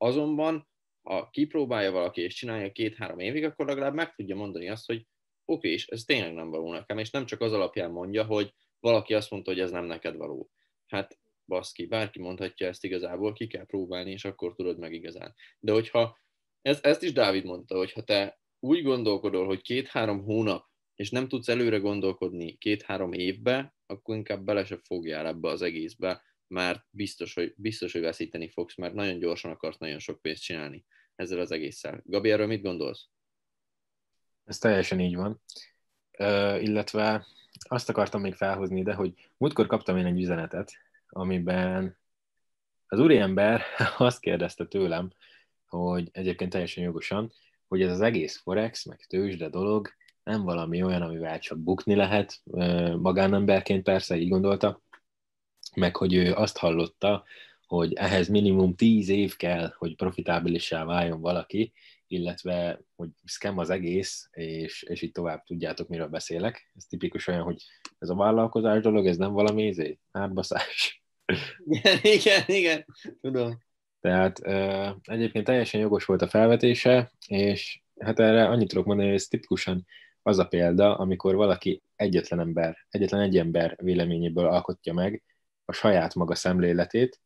Azonban, 0.01 0.67
ha 1.01 1.29
kipróbálja 1.29 1.91
valaki 1.91 2.22
és 2.22 2.34
csinálja 2.34 2.72
két-három 2.72 3.20
évig, 3.20 3.43
akkor 3.43 3.65
legalább 3.65 3.93
meg 3.93 4.15
tudja 4.15 4.36
mondani 4.36 4.70
azt, 4.70 4.86
hogy 4.86 5.08
oké, 5.46 5.72
és 5.72 5.88
ez 5.88 6.03
tényleg 6.03 6.34
nem 6.34 6.50
való 6.50 6.72
nekem, 6.72 6.98
és 6.98 7.12
nem 7.12 7.25
csak 7.25 7.41
az 7.41 7.53
alapján 7.53 7.91
mondja, 7.91 8.24
hogy 8.24 8.53
valaki 8.79 9.13
azt 9.13 9.31
mondta, 9.31 9.51
hogy 9.51 9.60
ez 9.60 9.72
nem 9.72 9.86
neked 9.86 10.15
való. 10.15 10.50
Hát 10.86 11.20
baszki, 11.46 11.86
bárki 11.86 12.20
mondhatja 12.20 12.67
ezt 12.67 12.84
igazából, 12.84 13.34
ki 13.34 13.48
kell 13.48 13.65
próbálni, 13.65 14.12
és 14.12 14.25
akkor 14.25 14.55
tudod 14.55 14.79
meg 14.79 14.93
igazán. 14.93 15.36
De 15.60 15.72
hogyha, 15.72 16.17
ez, 16.62 16.79
ezt 16.84 17.03
is 17.03 17.13
Dávid 17.13 17.46
mondta, 17.46 17.77
hogy 17.77 17.91
ha 17.91 18.03
te 18.03 18.39
úgy 18.60 18.84
gondolkodol, 18.84 19.46
hogy 19.46 19.62
két-három 19.62 20.24
hónap, 20.24 20.65
és 20.96 21.10
nem 21.10 21.27
tudsz 21.27 21.48
előre 21.48 21.77
gondolkodni 21.77 22.58
két-három 22.58 23.13
évbe, 23.13 23.75
akkor 23.86 24.15
inkább 24.15 24.43
bele 24.43 24.65
se 24.65 24.77
fogjál 24.77 25.27
ebbe 25.27 25.50
az 25.50 25.62
egészbe, 25.62 26.22
mert 26.51 26.86
biztos, 26.89 27.34
hogy, 27.34 27.53
biztos, 27.58 27.91
hogy 27.91 28.01
veszíteni 28.01 28.50
fogsz, 28.50 28.75
mert 28.75 28.93
nagyon 28.93 29.20
gyorsan 29.20 29.51
akarsz 29.51 29.77
nagyon 29.77 30.00
sok 30.00 30.22
pénzt 30.22 30.43
csinálni 30.43 30.86
ezzel 31.15 31.39
az 31.39 31.51
egésszel. 31.51 32.01
Gabi, 32.05 32.31
erről 32.31 32.48
mit 32.48 32.62
gondolsz? 32.62 33.08
Ez 34.46 34.58
teljesen 34.58 35.00
így 35.00 35.15
van. 35.15 35.41
Uh, 36.17 36.63
illetve 36.63 37.25
azt 37.60 37.89
akartam 37.89 38.22
még 38.22 38.34
felhozni 38.34 38.79
ide, 38.79 38.93
hogy 38.93 39.13
múltkor 39.38 39.67
kaptam 39.67 39.98
én 39.98 40.05
egy 40.05 40.20
üzenetet, 40.20 40.72
amiben 41.10 41.98
az 42.88 43.00
úriember 43.00 43.62
azt 43.98 44.20
kérdezte 44.20 44.65
tőlem, 44.65 45.12
hogy 45.65 46.10
egyébként 46.12 46.51
teljesen 46.51 46.84
jogosan, 46.84 47.31
hogy 47.67 47.81
ez 47.81 47.91
az 47.91 48.01
egész 48.01 48.38
Forex, 48.38 48.86
meg 48.86 49.05
tőzsde 49.08 49.50
dolog 49.50 49.89
nem 50.24 50.43
valami 50.43 50.84
olyan, 50.84 51.01
amivel 51.01 51.39
csak 51.39 51.60
bukni 51.60 51.96
lehet, 51.96 52.41
magánemberként 52.98 53.84
persze 53.84 54.15
így 54.15 54.29
gondolta, 54.29 54.81
meg 55.75 55.95
hogy 55.95 56.13
ő 56.13 56.33
azt 56.33 56.57
hallotta, 56.57 57.23
hogy 57.65 57.93
ehhez 57.93 58.27
minimum 58.27 58.75
10 58.75 59.09
év 59.09 59.35
kell, 59.35 59.73
hogy 59.77 59.95
profitábilissá 59.95 60.85
váljon 60.85 61.21
valaki, 61.21 61.73
illetve 62.07 62.81
hogy 62.95 63.09
scam 63.25 63.57
az 63.57 63.69
egész, 63.69 64.29
és, 64.31 64.83
és 64.83 65.01
így 65.01 65.11
tovább 65.11 65.43
tudjátok, 65.43 65.87
miről 65.87 66.07
beszélek. 66.07 66.71
Ez 66.75 66.83
tipikus 66.83 67.27
olyan, 67.27 67.43
hogy 67.43 67.63
ez 67.99 68.09
a 68.09 68.15
vállalkozás 68.15 68.81
dolog, 68.81 69.07
ez 69.07 69.17
nem 69.17 69.31
valami 69.31 69.65
izé, 69.67 69.99
átbaszás. 70.11 71.03
Igen, 71.63 71.99
igen, 72.01 72.43
igen, 72.45 72.85
tudom. 73.21 73.57
Tehát 73.99 74.39
egyébként 75.01 75.45
teljesen 75.45 75.81
jogos 75.81 76.05
volt 76.05 76.21
a 76.21 76.27
felvetése, 76.27 77.11
és 77.27 77.81
hát 77.99 78.19
erre 78.19 78.47
annyit 78.47 78.67
tudok 78.67 78.85
mondani, 78.85 79.07
hogy 79.07 79.17
ez 79.17 79.27
tipikusan 79.27 79.85
az 80.21 80.39
a 80.39 80.47
példa, 80.47 80.97
amikor 80.97 81.35
valaki 81.35 81.81
egyetlen 81.95 82.39
ember, 82.39 82.77
egyetlen 82.89 83.21
egy 83.21 83.37
ember 83.37 83.77
véleményéből 83.81 84.45
alkotja 84.45 84.93
meg 84.93 85.23
a 85.71 85.73
saját 85.73 86.15
maga 86.15 86.35
szemléletét, 86.35 87.21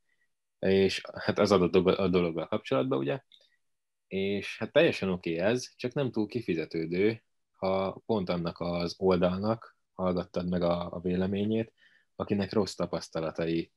és 0.60 1.02
hát 1.14 1.40
az 1.40 1.52
adott 1.52 1.76
a 1.76 2.08
dologgal 2.08 2.48
kapcsolatban, 2.48 3.00
ugye, 3.00 3.20
és 4.08 4.58
hát 4.58 4.72
teljesen 4.72 5.10
oké 5.10 5.34
okay 5.34 5.52
ez, 5.52 5.76
csak 5.76 5.94
nem 5.94 6.12
túl 6.12 6.28
kifizetődő, 6.28 7.24
ha 7.52 8.02
pont 8.06 8.30
annak 8.30 8.60
az 8.60 8.96
oldalnak 8.98 9.78
hallgattad 9.94 10.50
meg 10.50 10.62
a, 10.62 10.94
a 10.94 11.00
véleményét, 11.00 11.74
akinek 12.16 12.54
rossz 12.54 12.74
tapasztalatai 12.74 13.72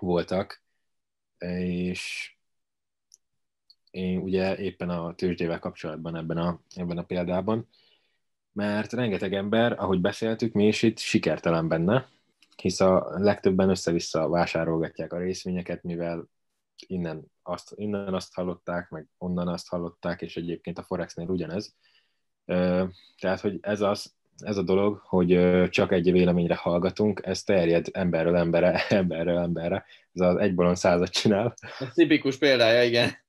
voltak, 0.00 0.62
és 1.38 2.32
én 3.90 4.18
ugye 4.18 4.56
éppen 4.56 4.90
a 4.90 5.14
tőzsdével 5.14 5.58
kapcsolatban 5.58 6.16
ebben 6.16 6.36
a, 6.36 6.60
ebben 6.74 6.98
a 6.98 7.04
példában, 7.04 7.68
mert 8.52 8.92
rengeteg 8.92 9.34
ember, 9.34 9.72
ahogy 9.72 10.00
beszéltük, 10.00 10.52
mi 10.52 10.66
is 10.66 10.82
itt 10.82 10.98
sikertelen 10.98 11.68
benne, 11.68 12.08
hisz 12.60 12.80
a 12.80 13.08
legtöbben 13.18 13.68
össze-vissza 13.68 14.28
vásárolgatják 14.28 15.12
a 15.12 15.18
részvényeket, 15.18 15.82
mivel 15.82 16.28
innen 16.86 17.32
azt, 17.42 17.72
innen 17.74 18.14
azt 18.14 18.34
hallották, 18.34 18.88
meg 18.88 19.06
onnan 19.18 19.48
azt 19.48 19.68
hallották, 19.68 20.22
és 20.22 20.36
egyébként 20.36 20.78
a 20.78 20.82
Forexnél 20.82 21.28
ugyanez. 21.28 21.74
Tehát, 23.18 23.40
hogy 23.40 23.58
ez, 23.60 23.80
az, 23.80 24.14
ez 24.38 24.56
a 24.56 24.62
dolog, 24.62 24.98
hogy 25.04 25.62
csak 25.70 25.92
egy 25.92 26.12
véleményre 26.12 26.54
hallgatunk, 26.54 27.20
ez 27.24 27.42
terjed 27.42 27.86
emberről 27.92 28.36
emberre, 28.36 28.86
emberről 28.88 29.38
emberre. 29.38 29.84
Ez 30.12 30.20
az 30.20 30.36
egy 30.36 30.54
balon 30.54 30.74
százat 30.74 31.10
csinál. 31.10 31.54
Ez 31.78 31.92
tipikus 31.94 32.36
példája, 32.36 32.82
igen. 32.82 33.26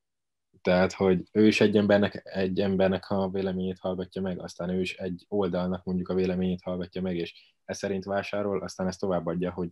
Tehát, 0.61 0.93
hogy 0.93 1.29
ő 1.31 1.47
is 1.47 1.61
egy 1.61 1.77
embernek, 1.77 2.21
egy 2.23 2.59
embernek 2.59 3.09
a 3.09 3.29
véleményét 3.29 3.79
hallgatja 3.79 4.21
meg, 4.21 4.39
aztán 4.39 4.69
ő 4.69 4.81
is 4.81 4.95
egy 4.97 5.25
oldalnak 5.27 5.83
mondjuk 5.83 6.09
a 6.09 6.13
véleményét 6.13 6.61
hallgatja 6.61 7.01
meg, 7.01 7.15
és 7.15 7.53
ez 7.65 7.77
szerint 7.77 8.03
vásárol, 8.03 8.61
aztán 8.61 8.87
ezt 8.87 8.99
továbbadja, 8.99 9.51
hogy 9.51 9.69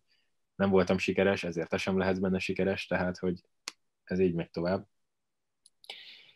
nem 0.56 0.70
voltam 0.70 0.98
sikeres, 0.98 1.44
ezért 1.44 1.70
te 1.70 1.77
sem 1.77 1.98
lehetsz 1.98 2.17
benne 2.20 2.39
sikeres, 2.39 2.86
tehát, 2.88 3.17
hogy 3.17 3.41
ez 4.03 4.20
így 4.20 4.34
megy 4.34 4.50
tovább. 4.50 4.88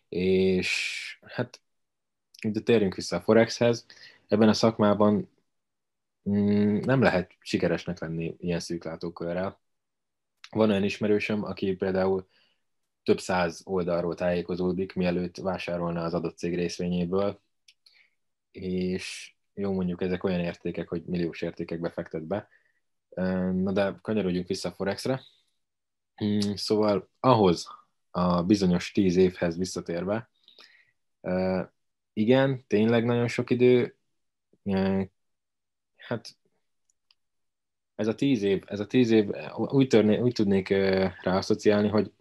És 0.09 1.19
hát, 1.25 1.61
de 2.47 2.59
térjünk 2.59 2.95
vissza 2.95 3.15
a 3.15 3.21
Forexhez. 3.21 3.85
Ebben 4.27 4.49
a 4.49 4.53
szakmában 4.53 5.29
mm, 6.29 6.77
nem 6.79 7.01
lehet 7.01 7.35
sikeresnek 7.39 7.99
lenni 7.99 8.35
ilyen 8.39 8.59
szűklátókörrel. 8.59 9.59
Van 10.49 10.69
olyan 10.69 10.83
ismerősöm, 10.83 11.43
aki 11.43 11.75
például 11.75 12.27
több 13.03 13.19
száz 13.19 13.61
oldalról 13.63 14.15
tájékozódik, 14.15 14.93
mielőtt 14.93 15.37
vásárolna 15.37 16.03
az 16.03 16.13
adott 16.13 16.37
cég 16.37 16.55
részvényéből, 16.55 17.41
és 18.51 19.35
jó, 19.53 19.73
mondjuk 19.73 20.01
ezek 20.01 20.23
olyan 20.23 20.39
értékek, 20.39 20.87
hogy 20.87 21.03
milliós 21.05 21.41
értékekbe 21.41 21.89
fektet 21.89 22.23
be. 22.23 22.47
Na 23.51 23.71
de 23.71 23.99
kanyarodjunk 24.01 24.47
vissza 24.47 24.69
a 24.69 24.71
Forexre. 24.71 25.21
Hmm, 26.15 26.55
szóval 26.55 27.09
ahhoz 27.19 27.67
a 28.11 28.43
bizonyos 28.43 28.91
tíz 28.91 29.15
évhez 29.15 29.57
visszatérve, 29.57 30.29
igen, 32.13 32.63
tényleg 32.67 33.05
nagyon 33.05 33.27
sok 33.27 33.49
idő, 33.49 33.97
hát 35.95 36.37
ez 37.95 38.07
a 38.07 38.15
tíz 38.15 38.41
év, 38.41 38.63
ez 38.65 38.79
a 38.79 38.87
tíz 38.87 39.11
év, 39.11 39.29
úgy, 39.55 39.87
törné, 39.87 40.17
úgy 40.17 40.33
tudnék 40.33 40.69
rá 41.23 41.37
asszociálni, 41.37 41.87
hogy 41.87 42.11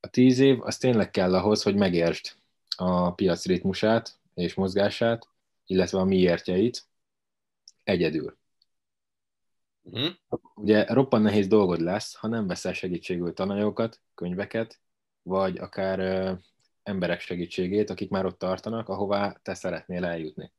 a 0.00 0.08
tíz 0.08 0.38
év 0.38 0.62
az 0.62 0.76
tényleg 0.76 1.10
kell 1.10 1.34
ahhoz, 1.34 1.62
hogy 1.62 1.74
megértsd 1.74 2.32
a 2.76 3.14
piac 3.14 3.46
ritmusát 3.46 4.18
és 4.34 4.54
mozgását, 4.54 5.28
illetve 5.66 5.98
a 5.98 6.04
miértjeit 6.04 6.84
egyedül. 7.84 8.38
Mm. 9.98 10.08
Ugye 10.54 10.84
roppan 10.84 11.22
nehéz 11.22 11.46
dolgod 11.46 11.80
lesz, 11.80 12.14
ha 12.14 12.28
nem 12.28 12.46
veszel 12.46 12.72
segítségül 12.72 13.32
tananyagokat, 13.32 14.00
könyveket, 14.14 14.80
vagy 15.22 15.58
akár 15.58 15.98
ö, 15.98 16.32
emberek 16.82 17.20
segítségét, 17.20 17.90
akik 17.90 18.10
már 18.10 18.26
ott 18.26 18.38
tartanak, 18.38 18.88
ahová 18.88 19.32
te 19.42 19.54
szeretnél 19.54 20.04
eljutni. 20.04 20.52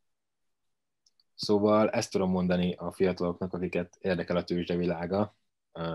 Szóval 1.34 1.90
ezt 1.90 2.10
tudom 2.10 2.30
mondani 2.30 2.74
a 2.74 2.92
fiataloknak, 2.92 3.52
akiket 3.52 3.96
érdekel 4.00 4.36
a 4.36 4.44
tőzsde 4.44 4.76
világa, 4.76 5.36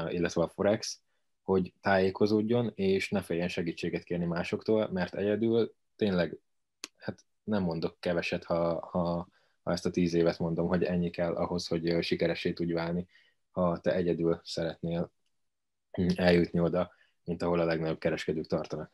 illetve 0.10 0.42
a 0.42 0.48
Forex, 0.48 1.02
hogy 1.48 1.74
tájékozódjon, 1.82 2.72
és 2.76 3.10
ne 3.10 3.22
féljen 3.22 3.48
segítséget 3.48 4.04
kérni 4.04 4.26
másoktól, 4.26 4.90
mert 4.92 5.16
egyedül 5.16 5.74
tényleg, 5.96 6.38
hát 6.98 7.26
nem 7.44 7.64
mondok 7.64 8.00
keveset, 8.00 8.44
ha, 8.44 8.88
ha, 8.88 9.28
ha 9.64 9.72
ezt 9.72 9.86
a 9.86 9.90
tíz 9.90 10.14
évet 10.14 10.40
mondom, 10.40 10.68
hogy 10.68 10.84
ennyi 10.84 11.10
kell 11.10 11.36
ahhoz, 11.36 11.68
hogy 11.68 12.04
sikeresé 12.04 12.54
tudj 12.54 12.74
válni, 12.74 13.08
ha 13.52 13.80
te 13.80 13.94
egyedül 13.94 14.42
szeretnél 14.44 15.12
eljutni 16.16 16.60
oda, 16.60 16.92
mint 17.24 17.42
ahol 17.42 17.60
a 17.60 17.66
legnagyobb 17.66 18.00
kereskedők 18.00 18.48
tartanak. 18.48 18.92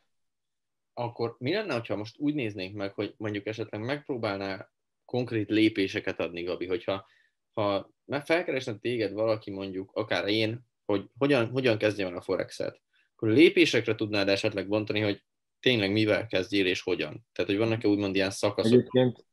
Akkor 0.93 1.36
mi 1.39 1.53
lenne, 1.53 1.81
ha 1.88 1.95
most 1.95 2.17
úgy 2.19 2.33
néznénk 2.33 2.75
meg, 2.75 2.93
hogy 2.93 3.13
mondjuk 3.17 3.45
esetleg 3.45 3.81
megpróbálná 3.81 4.69
konkrét 5.05 5.50
lépéseket 5.50 6.19
adni, 6.19 6.43
Gabi, 6.43 6.67
hogyha 6.67 7.05
ha 7.53 7.91
felkeresne 8.24 8.77
téged 8.77 9.12
valaki, 9.13 9.51
mondjuk 9.51 9.91
akár 9.93 10.27
én, 10.27 10.72
hogy 10.97 11.09
hogyan, 11.17 11.50
hogyan 11.50 11.77
kezdjem 11.77 12.07
el 12.07 12.17
a 12.17 12.21
Forex-et, 12.21 12.81
akkor 13.15 13.29
lépésekre 13.29 13.95
tudnád 13.95 14.27
esetleg 14.27 14.67
bontani, 14.67 15.00
hogy 15.00 15.23
tényleg 15.59 15.91
mivel 15.91 16.27
kezdjél 16.27 16.65
és 16.65 16.81
hogyan? 16.81 17.25
Tehát, 17.31 17.51
hogy 17.51 17.59
vannak-e 17.59 17.88
úgymond 17.88 18.15
ilyen 18.15 18.31
szakaszok? 18.31 18.71
Egyébként 18.71 19.25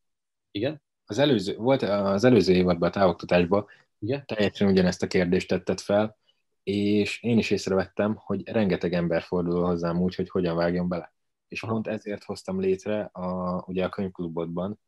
Igen? 0.51 0.83
Az 1.05 1.19
előző, 1.19 1.57
volt 1.57 1.83
az 1.83 2.25
előző 2.25 2.53
évadban 2.53 2.89
a 2.89 2.93
távoktatásban, 2.93 3.67
Igen? 3.99 4.27
teljesen 4.27 4.69
ugyanezt 4.69 5.03
a 5.03 5.07
kérdést 5.07 5.49
tetted 5.49 5.81
fel, 5.81 6.19
és 6.63 7.23
én 7.23 7.39
is 7.39 7.51
észrevettem, 7.51 8.15
hogy 8.15 8.49
rengeteg 8.49 8.93
ember 8.93 9.23
fordul 9.23 9.65
hozzám 9.65 10.01
úgy, 10.01 10.15
hogy 10.15 10.29
hogyan 10.29 10.57
vágjon 10.57 10.89
bele. 10.89 11.15
És 11.49 11.61
pont 11.61 11.87
ezért 11.87 12.25
hoztam 12.25 12.61
létre 12.61 13.01
a, 13.03 13.63
ugye 13.67 13.85
a 13.85 13.89
könyvklubodban 13.89 14.81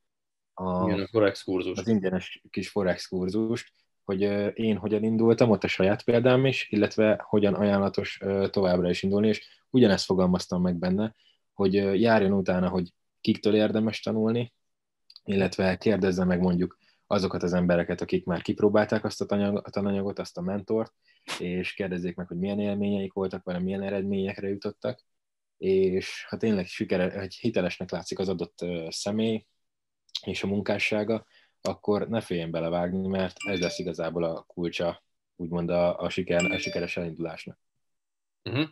a, 0.55 0.89
Igen, 0.89 1.01
a 1.01 1.07
Forex 1.07 1.43
kurzus. 1.43 1.79
az 1.79 1.89
ingyenes 1.89 2.43
kis 2.51 2.69
Forex 2.69 3.07
kurzust, 3.07 3.73
hogy 4.05 4.21
én 4.59 4.77
hogyan 4.77 5.03
indultam, 5.03 5.51
ott 5.51 5.65
a 5.65 5.69
saját 5.69 6.03
példám 6.03 6.47
is, 6.47 6.71
illetve 6.71 7.25
hogyan 7.29 7.55
ajánlatos 7.55 8.21
továbbra 8.51 8.91
is 8.91 9.03
indulni, 9.03 9.29
és 9.29 9.47
ugyanezt 9.71 10.05
fogalmaztam 10.05 10.63
meg 10.63 10.77
benne, 10.77 11.15
hogy 11.53 11.75
járjon 12.01 12.33
utána, 12.33 12.69
hogy 12.69 12.93
kiktől 13.21 13.55
érdemes 13.55 14.01
tanulni, 14.01 14.53
illetve 15.25 15.77
kérdezze 15.77 16.25
meg 16.25 16.41
mondjuk 16.41 16.79
azokat 17.07 17.43
az 17.43 17.53
embereket, 17.53 18.01
akik 18.01 18.25
már 18.25 18.43
kipróbálták 18.43 19.05
azt 19.05 19.21
a 19.21 19.27
tananyag, 19.27 19.57
a 19.67 19.71
tananyagot, 19.71 20.19
azt 20.19 20.39
a 20.39 20.41
mentort, 20.41 20.93
és 21.39 21.73
kérdezzék 21.75 22.17
meg, 22.17 22.27
hogy 22.27 22.39
milyen 22.39 22.61
élményeik 22.61 23.13
voltak 23.13 23.45
vele, 23.45 23.59
milyen 23.59 23.83
eredményekre 23.83 24.49
jutottak, 24.49 25.05
és 25.59 26.27
ha 26.29 26.37
tényleg 26.37 26.67
sikere, 26.67 27.19
hogy 27.19 27.35
hitelesnek 27.35 27.91
látszik 27.91 28.19
az 28.19 28.29
adott 28.29 28.59
személy 28.89 29.47
és 30.27 30.43
a 30.43 30.47
munkássága, 30.47 31.27
akkor 31.63 32.09
ne 32.09 32.21
féljen 32.21 32.51
belevágni, 32.51 33.09
mert 33.09 33.37
ez 33.47 33.61
lesz 33.61 33.79
igazából 33.79 34.25
a 34.25 34.45
kulcsa, 34.47 35.03
úgymond 35.37 35.71
a, 35.71 35.99
a, 35.99 36.09
siker, 36.09 36.45
a 36.45 36.59
sikeres 36.59 36.97
elindulásnak. 36.97 37.59
Uh-huh. 38.45 38.69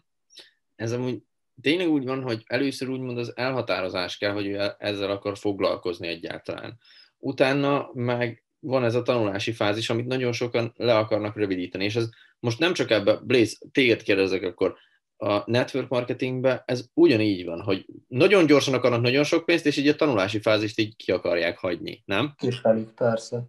Ez 0.76 0.92
amúgy 0.92 1.22
tényleg 1.60 1.88
úgy 1.88 2.04
van, 2.04 2.22
hogy 2.22 2.42
először 2.46 2.88
úgymond 2.88 3.18
az 3.18 3.36
elhatározás 3.36 4.18
kell, 4.18 4.32
hogy 4.32 4.46
ő 4.46 4.74
ezzel 4.78 5.10
akar 5.10 5.38
foglalkozni 5.38 6.08
egyáltalán. 6.08 6.78
Utána 7.18 7.90
meg 7.92 8.44
van 8.58 8.84
ez 8.84 8.94
a 8.94 9.02
tanulási 9.02 9.52
fázis, 9.52 9.90
amit 9.90 10.06
nagyon 10.06 10.32
sokan 10.32 10.72
le 10.76 10.96
akarnak 10.96 11.36
rövidíteni, 11.36 11.84
és 11.84 11.96
ez 11.96 12.08
most 12.38 12.58
nem 12.58 12.72
csak 12.72 12.90
ebbe, 12.90 13.16
Blaze, 13.16 13.56
téged 13.72 14.02
kérdezek 14.02 14.42
akkor, 14.42 14.76
a 15.22 15.50
network 15.50 15.88
marketingben 15.88 16.62
ez 16.64 16.84
ugyanígy 16.94 17.44
van, 17.44 17.60
hogy 17.60 17.86
nagyon 18.08 18.46
gyorsan 18.46 18.74
akarnak 18.74 19.00
nagyon 19.00 19.24
sok 19.24 19.44
pénzt, 19.44 19.66
és 19.66 19.76
így 19.76 19.88
a 19.88 19.94
tanulási 19.94 20.40
fázist 20.40 20.78
így 20.78 20.96
ki 20.96 21.12
akarják 21.12 21.58
hagyni, 21.58 22.02
nem? 22.06 22.34
Kisfelik, 22.36 22.88
persze. 22.88 23.42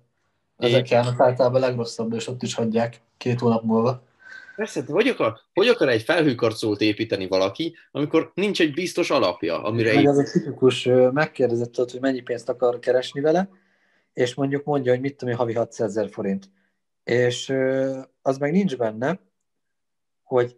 Ezek 0.57 0.89
járnak 0.89 1.19
általában 1.19 1.63
a 1.63 1.65
legrosszabb, 1.65 2.13
és 2.13 2.27
ott 2.27 2.43
is 2.43 2.53
hagyják 2.53 3.01
két 3.17 3.39
hónap 3.39 3.63
múlva. 3.63 4.03
Persze, 4.55 4.81
de 4.81 4.91
hogy 4.91 5.07
akar, 5.07 5.39
hogy 5.53 5.67
akar 5.67 5.89
egy 5.89 6.01
felhőkarcolót 6.01 6.81
építeni 6.81 7.27
valaki, 7.27 7.75
amikor 7.91 8.31
nincs 8.33 8.61
egy 8.61 8.73
biztos 8.73 9.09
alapja, 9.09 9.63
amire... 9.63 9.93
Meg 9.93 10.07
az 10.07 10.19
egy 10.19 10.31
tipikus, 10.31 10.89
megkérdezett 11.11 11.75
hogy 11.75 11.97
mennyi 12.01 12.21
pénzt 12.21 12.49
akar 12.49 12.79
keresni 12.79 13.21
vele, 13.21 13.49
és 14.13 14.33
mondjuk 14.33 14.63
mondja, 14.63 14.91
hogy 14.91 15.01
mit 15.01 15.15
tudom, 15.15 15.35
havi 15.35 15.53
600 15.53 15.89
ezer 15.89 16.09
forint. 16.09 16.49
És 17.03 17.53
az 18.21 18.37
meg 18.37 18.51
nincs 18.51 18.77
benne, 18.77 19.19
hogy 20.23 20.55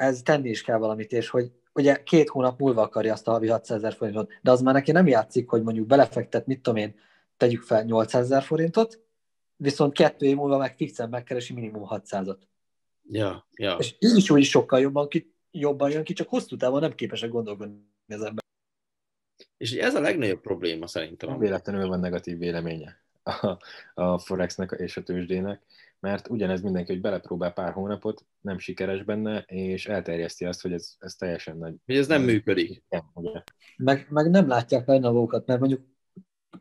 ez 0.00 0.22
tenni 0.22 0.48
is 0.48 0.62
kell 0.62 0.78
valamit, 0.78 1.12
és 1.12 1.28
hogy 1.28 1.52
ugye 1.72 2.02
két 2.02 2.28
hónap 2.28 2.58
múlva 2.58 2.82
akarja 2.82 3.12
azt 3.12 3.28
a 3.28 3.30
havi 3.30 3.48
600 3.48 3.76
ezer 3.76 3.92
forintot, 3.92 4.32
de 4.42 4.50
az 4.50 4.60
már 4.60 4.74
neki 4.74 4.92
nem 4.92 5.06
játszik, 5.06 5.48
hogy 5.48 5.62
mondjuk 5.62 5.86
belefektet, 5.86 6.46
mit 6.46 6.60
tudom 6.62 6.78
én, 6.78 6.94
tegyük 7.36 7.62
fel 7.62 7.84
800 7.84 8.24
ezer 8.24 8.42
forintot, 8.42 9.00
viszont 9.56 9.92
kettő 9.92 10.26
év 10.26 10.36
múlva 10.36 10.58
meg 10.58 10.76
fixen 10.76 11.08
megkeresi 11.08 11.52
minimum 11.52 11.86
600-at. 11.88 12.38
Ja, 13.08 13.46
ja. 13.54 13.76
És 13.78 13.94
így 13.98 14.16
is 14.16 14.30
úgy 14.30 14.40
is 14.40 14.48
sokkal 14.48 14.80
jobban, 14.80 15.08
ki, 15.08 15.34
jobban 15.50 15.90
jön 15.90 16.04
ki, 16.04 16.12
csak 16.12 16.28
hosszú 16.28 16.56
távon 16.56 16.80
nem 16.80 16.94
képesek 16.94 17.30
gondolkodni 17.30 17.86
az 18.08 18.22
ember. 18.22 18.44
És 19.56 19.72
ez 19.72 19.94
a 19.94 20.00
legnagyobb 20.00 20.40
probléma 20.40 20.86
szerintem. 20.86 21.28
Nem 21.28 21.38
véletlenül 21.38 21.88
van 21.88 22.00
negatív 22.00 22.38
véleménye 22.38 23.00
a, 23.22 23.58
a 23.94 24.18
Forexnek 24.18 24.74
és 24.78 24.96
a 24.96 25.02
tőzsdének, 25.02 25.62
mert 26.00 26.28
ugyanez 26.28 26.60
mindenki, 26.60 26.92
hogy 26.92 27.00
belepróbál 27.00 27.52
pár 27.52 27.72
hónapot, 27.72 28.24
nem 28.40 28.58
sikeres 28.58 29.02
benne, 29.02 29.38
és 29.46 29.86
elterjeszti 29.86 30.44
azt, 30.44 30.62
hogy 30.62 30.72
ez, 30.72 30.94
ez 30.98 31.14
teljesen 31.14 31.56
nagy. 31.56 31.74
Hogy 31.86 31.96
ez 31.96 32.06
nem 32.06 32.22
működik. 32.22 32.82
Meg, 33.76 34.06
meg 34.10 34.30
nem 34.30 34.48
látják 34.48 34.88
a 34.88 34.94
innovókat, 34.94 35.46
mert 35.46 35.60
mondjuk 35.60 35.88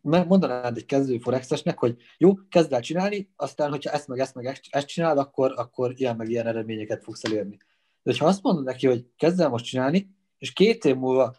mondanád 0.01 0.77
egy 0.77 0.85
kezdő 0.85 1.17
forexesnek, 1.17 1.77
hogy 1.77 1.95
jó, 2.17 2.33
kezd 2.49 2.73
el 2.73 2.81
csinálni, 2.81 3.31
aztán, 3.35 3.69
hogyha 3.69 3.91
ezt 3.91 4.07
meg 4.07 4.19
ezt 4.19 4.35
meg 4.35 4.59
ezt 4.69 4.87
csinálod, 4.87 5.17
akkor, 5.17 5.53
akkor 5.55 5.93
ilyen 5.95 6.15
meg 6.15 6.29
ilyen 6.29 6.47
eredményeket 6.47 7.03
fogsz 7.03 7.23
elérni. 7.23 7.57
De 8.03 8.13
ha 8.17 8.25
azt 8.25 8.43
mondod 8.43 8.63
neki, 8.63 8.87
hogy 8.87 9.05
kezd 9.17 9.39
el 9.39 9.49
most 9.49 9.65
csinálni, 9.65 10.09
és 10.37 10.53
két 10.53 10.85
év 10.85 10.95
múlva 10.95 11.35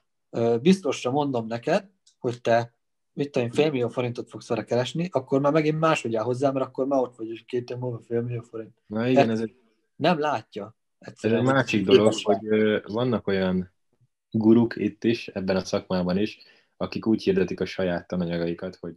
biztosra 0.60 1.10
mondom 1.10 1.46
neked, 1.46 1.88
hogy 2.18 2.40
te 2.40 2.74
mit 3.12 3.30
tudom, 3.30 3.50
félmillió 3.50 3.88
forintot 3.88 4.28
fogsz 4.28 4.48
vele 4.48 4.64
keresni, 4.64 5.08
akkor 5.10 5.40
már 5.40 5.52
megint 5.52 5.78
máshogy 5.78 6.16
áll 6.16 6.24
hozzá, 6.24 6.50
mert 6.50 6.66
akkor 6.66 6.86
már 6.86 7.00
ott 7.00 7.16
vagy, 7.16 7.28
és 7.28 7.44
két 7.46 7.70
év 7.70 7.76
múlva 7.76 8.00
félmillió 8.00 8.40
forint. 8.40 8.74
Na 8.86 9.08
igen, 9.08 9.30
ez 9.30 9.40
egy... 9.40 9.54
Nem 9.96 10.18
látja. 10.18 10.76
Egyszerűen 10.98 11.40
ez 11.40 11.48
egy 11.48 11.54
másik 11.54 11.84
dolog, 11.84 12.12
hogy 12.22 12.82
vannak 12.82 13.26
olyan 13.26 13.70
guruk 14.30 14.76
itt 14.76 15.04
is, 15.04 15.28
ebben 15.28 15.56
a 15.56 15.64
szakmában 15.64 16.18
is, 16.18 16.38
akik 16.76 17.06
úgy 17.06 17.22
hirdetik 17.22 17.60
a 17.60 17.64
saját 17.64 18.06
tananyagaikat, 18.06 18.76
hogy 18.76 18.94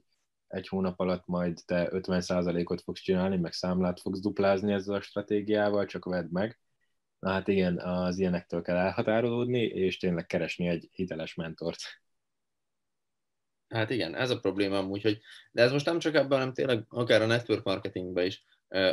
egy 0.47 0.67
hónap 0.67 0.99
alatt 0.99 1.27
majd 1.27 1.59
te 1.65 1.89
50%-ot 1.91 2.81
fogsz 2.81 3.01
csinálni, 3.01 3.38
meg 3.38 3.53
számlát 3.53 3.99
fogsz 3.99 4.19
duplázni 4.19 4.73
ezzel 4.73 4.95
a 4.95 5.01
stratégiával, 5.01 5.85
csak 5.85 6.05
vedd 6.05 6.27
meg. 6.31 6.59
Na 7.19 7.29
hát 7.29 7.47
igen, 7.47 7.79
az 7.79 8.19
ilyenektől 8.19 8.61
kell 8.61 8.75
elhatárolódni, 8.75 9.61
és 9.61 9.97
tényleg 9.97 10.25
keresni 10.25 10.67
egy 10.67 10.89
hiteles 10.91 11.35
mentort. 11.35 11.77
Hát 13.73 13.89
igen, 13.89 14.15
ez 14.15 14.29
a 14.29 14.39
probléma 14.39 14.77
amúgy, 14.77 15.01
hogy, 15.01 15.19
de 15.51 15.62
ez 15.62 15.71
most 15.71 15.86
nem 15.86 15.99
csak 15.99 16.15
ebben, 16.15 16.38
hanem 16.38 16.53
tényleg 16.53 16.86
akár 16.89 17.21
a 17.21 17.25
network 17.25 17.63
marketingben 17.63 18.25
is, 18.25 18.43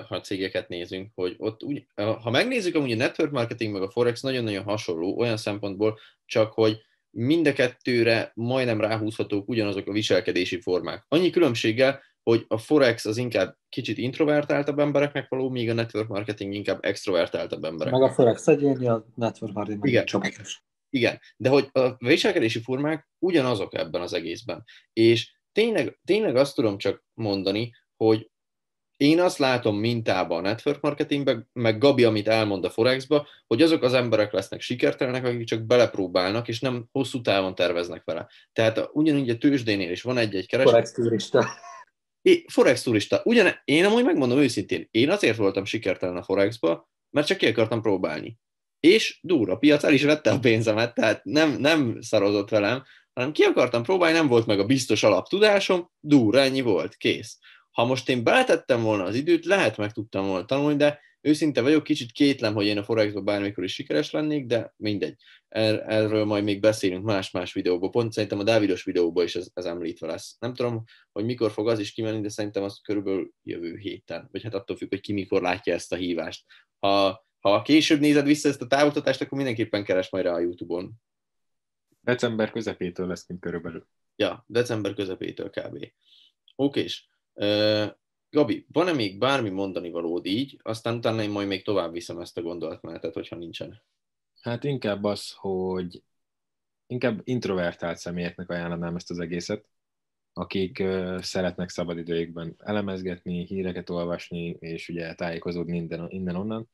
ha 0.08 0.20
cégeket 0.20 0.68
nézünk, 0.68 1.10
hogy 1.14 1.34
ott 1.38 1.62
úgy, 1.62 1.86
ha 1.94 2.30
megnézzük 2.30 2.74
amúgy 2.74 2.92
a 2.92 2.96
network 2.96 3.30
marketing 3.30 3.72
meg 3.72 3.82
a 3.82 3.90
forex 3.90 4.20
nagyon-nagyon 4.20 4.64
hasonló, 4.64 5.18
olyan 5.18 5.36
szempontból 5.36 5.98
csak, 6.26 6.52
hogy 6.52 6.80
mind 7.10 7.46
a 7.46 7.52
kettőre 7.52 8.32
majdnem 8.34 8.80
ráhúzhatók 8.80 9.48
ugyanazok 9.48 9.86
a 9.86 9.92
viselkedési 9.92 10.60
formák. 10.60 11.04
Annyi 11.08 11.30
különbséggel, 11.30 12.00
hogy 12.22 12.44
a 12.48 12.58
Forex 12.58 13.04
az 13.04 13.16
inkább 13.16 13.56
kicsit 13.68 13.98
introvertáltabb 13.98 14.78
embereknek 14.78 15.28
való, 15.28 15.48
míg 15.48 15.70
a 15.70 15.74
network 15.74 16.08
marketing 16.08 16.54
inkább 16.54 16.78
extrovertáltabb 16.84 17.64
emberek. 17.64 17.92
Meg 17.92 18.02
a 18.02 18.10
Forex 18.10 18.46
egyéni, 18.46 18.88
a 18.88 19.06
network 19.14 19.52
marketing 19.52 19.86
Igen. 19.86 20.04
csoportos. 20.04 20.62
Igen, 20.90 21.20
de 21.36 21.48
hogy 21.48 21.68
a 21.72 21.96
viselkedési 21.98 22.60
formák 22.60 23.08
ugyanazok 23.18 23.74
ebben 23.74 24.00
az 24.00 24.12
egészben. 24.12 24.64
És 24.92 25.32
tényleg, 25.52 25.98
tényleg 26.04 26.36
azt 26.36 26.54
tudom 26.54 26.78
csak 26.78 27.04
mondani, 27.14 27.72
hogy 27.96 28.30
én 28.96 29.20
azt 29.20 29.38
látom 29.38 29.76
mintában 29.76 30.38
a 30.38 30.48
network 30.48 30.80
marketingben, 30.80 31.48
meg 31.52 31.78
Gabi, 31.78 32.04
amit 32.04 32.28
elmond 32.28 32.64
a 32.64 32.70
Forexba, 32.70 33.28
hogy 33.46 33.62
azok 33.62 33.82
az 33.82 33.92
emberek 33.92 34.32
lesznek 34.32 34.60
sikertelenek, 34.60 35.24
akik 35.24 35.46
csak 35.46 35.62
belepróbálnak, 35.62 36.48
és 36.48 36.60
nem 36.60 36.86
hosszú 36.92 37.20
távon 37.20 37.54
terveznek 37.54 38.04
vele. 38.04 38.28
Tehát 38.52 38.88
ugyanúgy 38.92 39.30
a 39.30 39.38
tőzsdénél 39.38 39.90
is 39.90 40.02
van 40.02 40.18
egy-egy 40.18 40.46
kereső. 40.46 40.70
Forex 40.70 40.92
turista. 40.92 41.46
É, 42.22 42.44
Forex 42.48 42.82
turista. 42.82 43.20
Ugyan, 43.24 43.60
én 43.64 43.84
amúgy 43.84 44.04
megmondom 44.04 44.38
őszintén, 44.38 44.88
én 44.90 45.10
azért 45.10 45.36
voltam 45.36 45.64
sikertelen 45.64 46.16
a 46.16 46.22
Forexba, 46.22 46.90
mert 47.10 47.26
csak 47.26 47.38
ki 47.38 47.46
akartam 47.46 47.82
próbálni. 47.82 48.38
És 48.80 49.18
durva, 49.22 49.56
piac 49.56 49.84
el 49.84 49.92
is 49.92 50.02
vette 50.02 50.30
a 50.30 50.38
pénzemet, 50.38 50.94
tehát 50.94 51.24
nem, 51.24 51.50
nem 51.50 52.00
szarozott 52.00 52.48
velem, 52.48 52.82
hanem 53.12 53.32
ki 53.32 53.42
akartam 53.42 53.82
próbálni, 53.82 54.16
nem 54.16 54.26
volt 54.26 54.46
meg 54.46 54.58
a 54.58 54.66
biztos 54.66 55.02
alaptudásom, 55.02 55.90
durva, 56.00 56.40
ennyi 56.40 56.60
volt, 56.60 56.96
kész. 56.96 57.38
Ha 57.70 57.84
most 57.84 58.08
én 58.08 58.24
beletettem 58.24 58.82
volna 58.82 59.04
az 59.04 59.14
időt, 59.14 59.44
lehet 59.44 59.76
meg 59.76 59.92
tudtam 59.92 60.26
volna 60.26 60.44
tanulni, 60.44 60.76
de 60.76 61.00
őszinte 61.20 61.62
vagyok, 61.62 61.82
kicsit 61.82 62.12
kétlem, 62.12 62.54
hogy 62.54 62.66
én 62.66 62.78
a 62.78 62.82
Forexban 62.82 63.24
bármikor 63.24 63.64
is 63.64 63.74
sikeres 63.74 64.10
lennék, 64.10 64.46
de 64.46 64.74
mindegy. 64.76 65.14
Er, 65.48 65.84
erről 65.86 66.24
majd 66.24 66.44
még 66.44 66.60
beszélünk 66.60 67.04
más-más 67.04 67.52
videóban. 67.52 67.90
Pont 67.90 68.12
szerintem 68.12 68.38
a 68.38 68.42
Dávidos 68.42 68.84
videóban 68.84 69.24
is 69.24 69.36
ez, 69.36 69.48
ez 69.54 69.64
említve 69.64 70.06
lesz. 70.06 70.36
Nem 70.38 70.54
tudom, 70.54 70.84
hogy 71.12 71.24
mikor 71.24 71.50
fog 71.50 71.68
az 71.68 71.78
is 71.78 71.92
kimenni, 71.92 72.20
de 72.20 72.28
szerintem 72.28 72.62
az 72.62 72.80
körülbelül 72.82 73.30
jövő 73.42 73.76
héten. 73.76 74.28
Vagy 74.32 74.42
hát 74.42 74.54
attól 74.54 74.76
függ, 74.76 74.88
hogy 74.88 75.00
ki 75.00 75.12
mikor 75.12 75.42
látja 75.42 75.74
ezt 75.74 75.92
a 75.92 75.96
hívást. 75.96 76.44
Ha, 76.78 77.26
ha 77.40 77.62
később 77.62 78.00
nézed 78.00 78.26
vissza 78.26 78.48
ezt 78.48 78.62
a 78.62 78.66
távoktatást, 78.66 79.20
akkor 79.20 79.36
mindenképpen 79.36 79.84
keres 79.84 80.10
majd 80.10 80.24
rá 80.24 80.32
a 80.32 80.40
YouTube-on. 80.40 80.92
December 82.00 82.50
közepétől 82.50 83.06
lesz 83.06 83.28
mint 83.28 83.40
körülbelül. 83.40 83.86
Ja, 84.16 84.44
december 84.46 84.94
közepétől 84.94 85.50
kb. 85.50 85.86
Oké, 86.56 86.86
Gabi, 88.30 88.66
van-e 88.72 88.92
még 88.92 89.18
bármi 89.18 89.48
mondani 89.48 89.90
valód 89.90 90.26
így, 90.26 90.60
aztán 90.62 90.96
utána 90.96 91.22
én 91.22 91.30
majd 91.30 91.48
még 91.48 91.64
tovább 91.64 91.92
viszem 91.92 92.18
ezt 92.20 92.38
a 92.38 92.42
gondolatmenetet, 92.42 93.14
hogyha 93.14 93.36
nincsen. 93.36 93.82
Hát 94.40 94.64
inkább 94.64 95.04
az, 95.04 95.32
hogy 95.36 96.02
inkább 96.86 97.20
introvertált 97.24 97.98
személyeknek 97.98 98.50
ajánlanám 98.50 98.96
ezt 98.96 99.10
az 99.10 99.18
egészet, 99.18 99.68
akik 100.32 100.78
uh, 100.80 101.20
szeretnek 101.20 101.68
szabadidőjükben 101.68 102.54
elemezgetni, 102.58 103.46
híreket 103.46 103.90
olvasni, 103.90 104.56
és 104.60 104.88
ugye 104.88 105.14
tájékozódni 105.14 105.76
innen, 105.76 106.10
innen 106.10 106.36
onnan. 106.36 106.68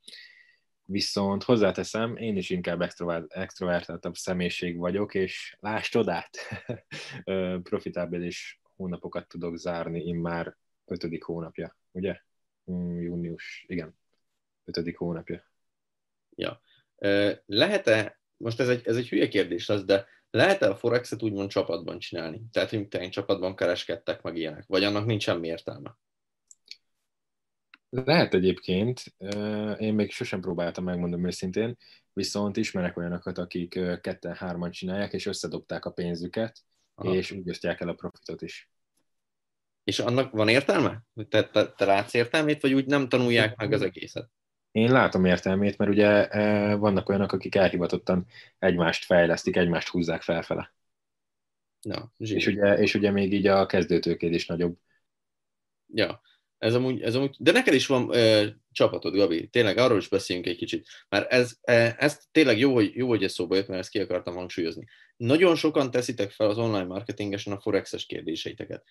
Viszont 0.89 1.43
hozzáteszem, 1.43 2.17
én 2.17 2.37
is 2.37 2.51
inkább 2.51 2.81
extrovertáltabb 3.29 4.15
személyiség 4.15 4.79
vagyok, 4.79 5.15
és 5.15 5.57
láss 5.61 5.89
csodát, 5.89 6.39
profitábilis 7.69 8.61
hónapokat 8.77 9.29
tudok 9.29 9.57
zárni 9.57 10.03
immár 10.03 10.57
ötödik 10.85 11.23
hónapja, 11.23 11.77
ugye? 11.91 12.21
Mm, 12.71 13.01
június, 13.01 13.65
igen, 13.69 13.99
ötödik 14.65 14.99
hónapja. 14.99 15.51
Ja. 16.35 16.61
Lehet-e, 17.47 18.21
most 18.37 18.61
ez 18.61 18.69
egy, 18.69 18.87
ez 18.87 18.97
egy 18.97 19.09
hülye 19.09 19.29
kérdés 19.29 19.69
az, 19.69 19.85
de 19.85 20.07
lehet-e 20.31 20.69
a 20.69 20.77
Forexet 20.77 21.23
úgymond 21.23 21.51
csapatban 21.51 21.99
csinálni? 21.99 22.43
Tehát, 22.53 22.71
hogy 22.71 22.89
te 22.89 23.09
csapatban 23.09 23.57
kereskedtek, 23.57 24.23
meg 24.23 24.37
ilyenek? 24.37 24.65
Vagy 24.67 24.85
annak 24.85 25.07
nincs 25.07 25.23
semmi 25.23 25.47
értelme? 25.47 25.97
Lehet 27.89 28.35
egyébként, 28.35 29.03
én 29.79 29.95
még 29.95 30.11
sosem 30.11 30.41
próbáltam, 30.41 30.85
megmondom 30.85 31.27
őszintén, 31.27 31.77
viszont 32.13 32.57
ismerek 32.57 32.97
olyanokat, 32.97 33.39
akik 33.39 33.81
ketten-hárman 34.01 34.71
csinálják, 34.71 35.13
és 35.13 35.27
összedobták 35.27 35.85
a 35.85 35.91
pénzüket, 35.91 36.59
Aha. 36.95 37.15
és 37.15 37.31
úgy 37.31 37.49
osztják 37.49 37.81
el 37.81 37.89
a 37.89 37.95
profitot 37.95 38.43
is. 38.43 38.71
És 39.85 39.99
annak 39.99 40.33
van 40.33 40.49
értelme? 40.49 41.03
Te, 41.29 41.49
te, 41.49 41.73
te 41.73 41.85
látsz 41.85 42.15
értelmét, 42.15 42.63
vagy 42.63 42.73
úgy 42.73 42.87
nem 42.87 43.09
tanulják 43.09 43.57
meg 43.57 43.73
az 43.73 43.83
egészet? 43.83 44.31
Én 44.71 44.93
látom 44.93 45.25
értelmét, 45.25 45.79
mert 45.79 45.91
ugye 45.91 46.29
vannak 46.77 47.09
olyanok, 47.09 47.33
akik 47.33 47.55
elhivatottan 47.55 48.27
egymást 48.59 49.05
fejlesztik, 49.05 49.57
egymást 49.57 49.89
húzzák 49.89 50.23
felfele. 50.23 50.75
Ja, 51.83 52.13
és, 52.17 52.47
ugye, 52.47 52.79
és 52.79 52.95
ugye 52.95 53.11
még 53.11 53.33
így 53.33 53.47
a 53.47 53.67
kezdőtőkéd 53.67 54.33
is 54.33 54.47
nagyobb. 54.47 54.77
Ja, 55.95 56.21
ez 56.59 56.75
amúgy, 56.75 57.03
ez 57.03 57.15
amúgy, 57.15 57.37
de 57.39 57.53
neked 57.53 57.75
is 57.75 57.87
van 57.87 58.15
ö, 58.15 58.47
csapatod, 58.73 59.15
Gabi, 59.15 59.49
tényleg 59.49 59.79
arról 59.79 59.99
is 59.99 60.09
beszéljünk 60.09 60.49
egy 60.49 60.57
kicsit, 60.57 60.89
mert 61.09 61.33
ez, 61.33 61.57
ez 61.97 62.19
tényleg 62.33 62.59
jó, 62.59 62.75
hogy, 62.75 62.93
jó, 62.95 63.09
hogy 63.09 63.25
ez 63.25 63.33
szóba 63.33 63.57
jött, 63.57 63.69
mert 63.69 63.81
ezt 63.81 63.91
ki 63.91 63.99
akartam 64.01 64.35
hangsúlyozni. 64.35 64.85
Nagyon 65.17 65.55
sokan 65.55 65.91
teszitek 65.91 66.31
fel 66.31 66.49
az 66.49 66.59
online 66.59 66.85
marketingesen 66.85 67.53
a 67.53 67.61
forexes 67.61 68.07
kérdéseiteket. 68.07 68.85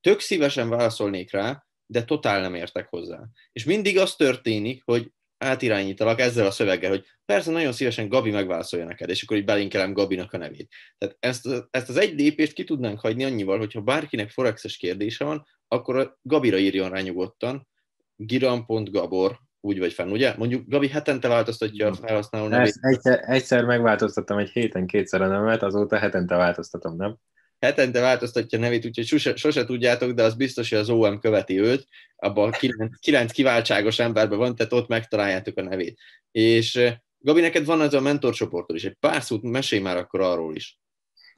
Tök 0.00 0.20
szívesen 0.20 0.68
válaszolnék 0.68 1.30
rá, 1.30 1.66
de 1.86 2.04
totál 2.04 2.40
nem 2.40 2.54
értek 2.54 2.88
hozzá. 2.88 3.20
És 3.52 3.64
mindig 3.64 3.98
az 3.98 4.16
történik, 4.16 4.82
hogy 4.84 5.12
átirányítalak 5.38 6.20
ezzel 6.20 6.46
a 6.46 6.50
szöveggel, 6.50 6.90
hogy 6.90 7.04
persze 7.24 7.50
nagyon 7.50 7.72
szívesen 7.72 8.08
Gabi 8.08 8.30
megválaszolja 8.30 8.86
neked, 8.86 9.08
és 9.08 9.22
akkor 9.22 9.36
így 9.36 9.44
belinkelem 9.44 9.92
Gabinak 9.92 10.32
a 10.32 10.36
nevét. 10.38 10.72
Tehát 10.98 11.16
ezt, 11.20 11.48
ezt 11.70 11.88
az 11.88 11.96
egy 11.96 12.14
lépést 12.14 12.52
ki 12.52 12.64
tudnánk 12.64 13.00
hagyni 13.00 13.24
annyival, 13.24 13.58
hogyha 13.58 13.80
bárkinek 13.80 14.30
forexes 14.30 14.76
kérdése 14.76 15.24
van, 15.24 15.46
akkor 15.72 15.96
a 15.96 16.18
Gabira 16.22 16.58
írjon 16.58 16.90
rá 16.90 17.00
nyugodtan, 17.00 17.68
giram.gabor, 18.16 19.38
úgy 19.60 19.78
vagy 19.78 19.92
fenn, 19.92 20.10
ugye? 20.10 20.34
Mondjuk 20.36 20.68
Gabi 20.68 20.88
hetente 20.88 21.28
változtatja 21.28 21.86
a 21.86 21.94
felhasználó 21.94 22.46
nevét. 22.46 22.74
Egyszer, 22.80 23.24
egyszer 23.26 23.64
megváltoztattam 23.64 24.38
egy 24.38 24.50
héten 24.50 24.86
kétszer 24.86 25.22
a 25.22 25.26
nevemet, 25.26 25.62
azóta 25.62 25.98
hetente 25.98 26.36
változtatom, 26.36 26.96
nem? 26.96 27.16
hetente 27.62 28.00
változtatja 28.00 28.58
a 28.58 28.60
nevét, 28.60 28.86
úgyhogy 28.86 29.06
sose, 29.06 29.36
sose 29.36 29.64
tudjátok, 29.64 30.10
de 30.10 30.22
az 30.22 30.34
biztos, 30.34 30.70
hogy 30.70 30.78
az 30.78 30.90
OM 30.90 31.20
követi 31.20 31.60
őt, 31.60 31.86
abban 32.16 32.52
a 32.52 32.56
kilenc, 32.56 32.98
kilenc 32.98 33.32
kiváltságos 33.32 33.98
emberben 33.98 34.38
van, 34.38 34.54
tehát 34.54 34.72
ott 34.72 34.88
megtaláljátok 34.88 35.56
a 35.56 35.62
nevét. 35.62 35.98
És 36.30 36.94
Gabi, 37.18 37.40
neked 37.40 37.64
van 37.64 37.80
az 37.80 37.94
a 37.94 38.00
mentorcsoportod 38.00 38.76
is, 38.76 38.84
egy 38.84 38.96
pár 39.00 39.22
szót 39.22 39.42
mesélj 39.42 39.82
már 39.82 39.96
akkor 39.96 40.20
arról 40.20 40.54
is. 40.54 40.78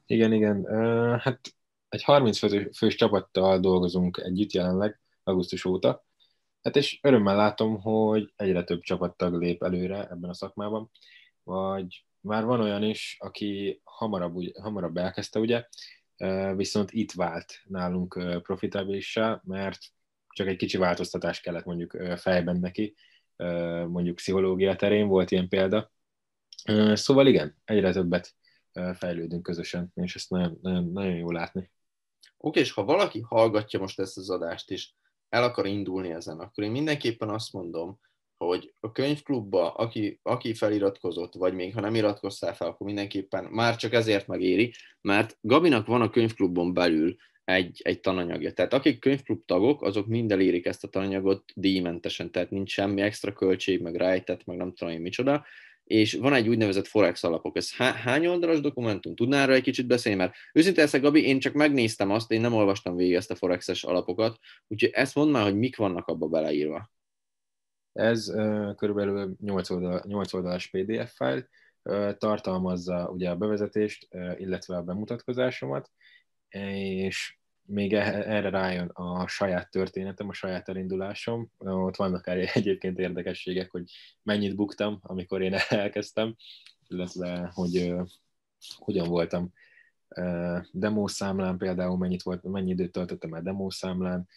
Igen, 0.05 0.33
igen. 0.33 0.57
Uh, 0.57 1.19
hát 1.19 1.39
egy 1.89 2.03
30 2.03 2.37
fős 2.77 2.95
csapattal 2.95 3.59
dolgozunk 3.59 4.17
együtt 4.17 4.51
jelenleg, 4.51 5.01
augusztus 5.23 5.65
óta. 5.65 6.05
Hát 6.61 6.75
és 6.75 6.99
örömmel 7.01 7.35
látom, 7.35 7.81
hogy 7.81 8.33
egyre 8.35 8.63
több 8.63 8.81
csapattag 8.81 9.41
lép 9.41 9.63
előre 9.63 10.07
ebben 10.09 10.29
a 10.29 10.33
szakmában, 10.33 10.91
vagy 11.43 12.05
már 12.19 12.45
van 12.45 12.61
olyan 12.61 12.83
is, 12.83 13.17
aki 13.19 13.81
hamarabb, 13.83 14.57
hamarabb 14.61 14.97
elkezdte, 14.97 15.39
ugye, 15.39 15.67
viszont 16.55 16.91
itt 16.91 17.11
vált 17.11 17.61
nálunk 17.65 18.19
profitabilissá, 18.41 19.41
mert 19.43 19.79
csak 20.27 20.47
egy 20.47 20.55
kicsi 20.55 20.77
változtatás 20.77 21.41
kellett 21.41 21.65
mondjuk 21.65 21.97
fejben 22.15 22.59
neki, 22.59 22.95
mondjuk 23.87 24.15
pszichológia 24.15 24.75
terén 24.75 25.07
volt 25.07 25.31
ilyen 25.31 25.47
példa. 25.47 25.91
Szóval 26.93 27.27
igen, 27.27 27.57
egyre 27.65 27.91
többet 27.91 28.35
fejlődünk 28.93 29.43
közösen, 29.43 29.91
és 29.93 30.15
ezt 30.15 30.29
nagyon, 30.29 30.59
nagyon, 30.61 30.91
nagyon 30.91 31.15
jó 31.15 31.31
látni. 31.31 31.71
Oké, 32.37 32.59
és 32.59 32.71
ha 32.71 32.83
valaki 32.83 33.19
hallgatja 33.19 33.79
most 33.79 33.99
ezt 33.99 34.17
az 34.17 34.29
adást, 34.29 34.71
és 34.71 34.89
el 35.29 35.43
akar 35.43 35.65
indulni 35.65 36.11
ezen, 36.11 36.39
akkor 36.39 36.63
én 36.63 36.71
mindenképpen 36.71 37.29
azt 37.29 37.53
mondom, 37.53 37.99
hogy 38.37 38.73
a 38.79 38.91
könyvklubba, 38.91 39.73
aki, 39.73 40.19
aki 40.23 40.53
feliratkozott, 40.53 41.33
vagy 41.33 41.53
még 41.53 41.73
ha 41.73 41.81
nem 41.81 41.95
iratkoztál 41.95 42.55
fel, 42.55 42.67
akkor 42.67 42.85
mindenképpen 42.85 43.43
már 43.43 43.75
csak 43.75 43.93
ezért 43.93 44.27
megéri, 44.27 44.73
mert 45.01 45.37
Gabinak 45.41 45.85
van 45.85 46.01
a 46.01 46.09
könyvklubon 46.09 46.73
belül 46.73 47.15
egy, 47.43 47.81
egy 47.83 47.99
tananyagja. 47.99 48.53
Tehát 48.53 48.73
akik 48.73 48.99
könyvklub 48.99 49.45
tagok, 49.45 49.81
azok 49.81 50.07
mind 50.07 50.31
elérik 50.31 50.65
ezt 50.65 50.83
a 50.83 50.87
tananyagot 50.87 51.43
díjmentesen, 51.55 52.31
tehát 52.31 52.49
nincs 52.49 52.71
semmi 52.71 53.01
extra 53.01 53.33
költség, 53.33 53.81
meg 53.81 53.95
rájtett, 53.95 54.45
meg 54.45 54.57
nem 54.57 54.73
tudom 54.73 54.93
én 54.93 55.01
micsoda, 55.01 55.45
és 55.85 56.13
van 56.13 56.33
egy 56.33 56.47
úgynevezett 56.47 56.87
Forex 56.87 57.23
alapok. 57.23 57.55
Ez 57.55 57.75
hány 57.75 58.27
oldalas 58.27 58.59
dokumentum? 58.61 59.15
Tudnál 59.15 59.41
erről 59.41 59.55
egy 59.55 59.61
kicsit 59.61 59.87
beszélni? 59.87 60.17
Mert 60.17 60.35
őszintén 60.53 60.83
ezt, 60.83 61.01
Gabi, 61.01 61.25
én 61.27 61.39
csak 61.39 61.53
megnéztem 61.53 62.11
azt, 62.11 62.31
én 62.31 62.41
nem 62.41 62.53
olvastam 62.53 62.95
végig 62.95 63.13
ezt 63.13 63.31
a 63.31 63.35
Forexes 63.35 63.83
alapokat, 63.83 64.39
úgyhogy 64.67 64.89
ezt 64.93 65.15
mondd 65.15 65.31
már, 65.31 65.43
hogy 65.43 65.57
mik 65.57 65.75
vannak 65.75 66.07
abba 66.07 66.27
beleírva. 66.27 66.91
Ez 67.93 68.29
uh, 68.29 68.75
körülbelül 68.75 69.35
8, 69.41 69.69
oldal, 69.69 70.03
8 70.07 70.33
oldalas 70.33 70.67
PDF 70.67 71.15
fájl, 71.15 71.47
uh, 71.83 72.17
tartalmazza 72.17 73.09
ugye 73.09 73.29
a 73.29 73.35
bevezetést, 73.35 74.07
uh, 74.09 74.39
illetve 74.39 74.75
a 74.75 74.83
bemutatkozásomat, 74.83 75.91
és 76.49 77.37
még 77.65 77.93
e-, 77.93 78.23
erre 78.27 78.49
rájön 78.49 78.87
a 78.87 79.27
saját 79.27 79.69
történetem, 79.71 80.29
a 80.29 80.33
saját 80.33 80.69
elindulásom. 80.69 81.51
Ott 81.57 81.95
vannak 81.95 82.27
egyébként 82.27 82.99
érdekességek, 82.99 83.71
hogy 83.71 83.91
mennyit 84.23 84.55
buktam, 84.55 84.99
amikor 85.01 85.41
én 85.41 85.53
elkezdtem, 85.69 86.35
illetve 86.87 87.51
hogy 87.53 87.77
uh, 87.77 88.07
hogyan 88.77 89.07
voltam 89.07 89.53
demószámlán 90.71 91.57
például, 91.57 91.97
mennyit 91.97 92.23
volt, 92.23 92.43
mennyi 92.43 92.71
időt 92.71 92.91
töltöttem 92.91 93.33
el 93.33 93.41
demószámlán, 93.41 94.27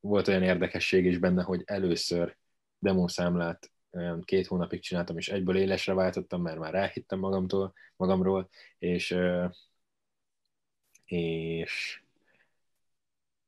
volt 0.00 0.28
olyan 0.28 0.42
érdekesség 0.42 1.04
is 1.04 1.18
benne, 1.18 1.42
hogy 1.42 1.62
először 1.64 2.36
demószámlát 2.78 3.70
két 4.24 4.46
hónapig 4.46 4.80
csináltam, 4.80 5.18
és 5.18 5.28
egyből 5.28 5.56
élesre 5.56 5.94
váltottam, 5.94 6.42
mert 6.42 6.58
már 6.58 6.74
elhittem 6.74 7.18
magamtól, 7.18 7.72
magamról, 7.96 8.48
és, 8.78 9.16
és, 11.08 12.00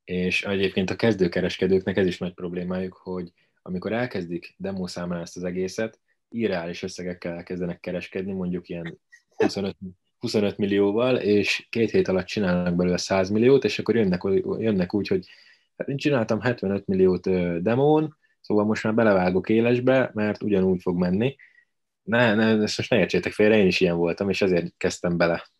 és 0.05 0.42
egyébként 0.44 0.90
a 0.90 0.96
kezdőkereskedőknek 0.96 1.96
ez 1.96 2.07
is 2.07 2.18
nagy 2.18 2.35
problémájuk, 2.35 2.92
hogy 2.92 3.33
amikor 3.62 3.92
elkezdik 3.92 4.55
demószámlán 4.57 5.20
ezt 5.20 5.37
az 5.37 5.44
egészet, 5.44 5.99
irreális 6.29 6.83
összegekkel 6.83 7.33
elkezdenek 7.33 7.81
kereskedni, 7.81 8.33
mondjuk 8.33 8.68
ilyen 8.68 8.99
25, 9.37 9.77
25 10.18 10.57
millióval, 10.57 11.16
és 11.16 11.66
két 11.70 11.90
hét 11.90 12.09
alatt 12.09 12.27
csinálnak 12.27 12.75
belőle 12.75 12.96
100 12.96 13.31
milliót, 13.31 13.64
és 13.64 13.79
akkor 13.79 13.96
jönnek, 13.96 14.20
jönnek 14.59 14.94
úgy, 14.94 15.09
hogy 15.09 15.27
Hát 15.81 15.88
én 15.88 15.96
csináltam 15.96 16.40
75 16.40 16.87
milliót 16.87 17.31
demón, 17.62 18.16
szóval 18.40 18.64
most 18.64 18.83
már 18.83 18.94
belevágok 18.94 19.49
élesbe, 19.49 20.11
mert 20.14 20.42
ugyanúgy 20.42 20.83
fog 20.83 20.99
menni. 20.99 21.37
Ne, 22.03 22.35
ne, 22.35 22.62
ezt 22.62 22.77
most 22.77 22.90
ne 22.90 22.99
értsétek 22.99 23.33
félre, 23.33 23.57
én 23.57 23.66
is 23.66 23.81
ilyen 23.81 23.96
voltam, 23.96 24.29
és 24.29 24.42
ezért 24.42 24.75
kezdtem 24.77 25.16
bele. 25.16 25.51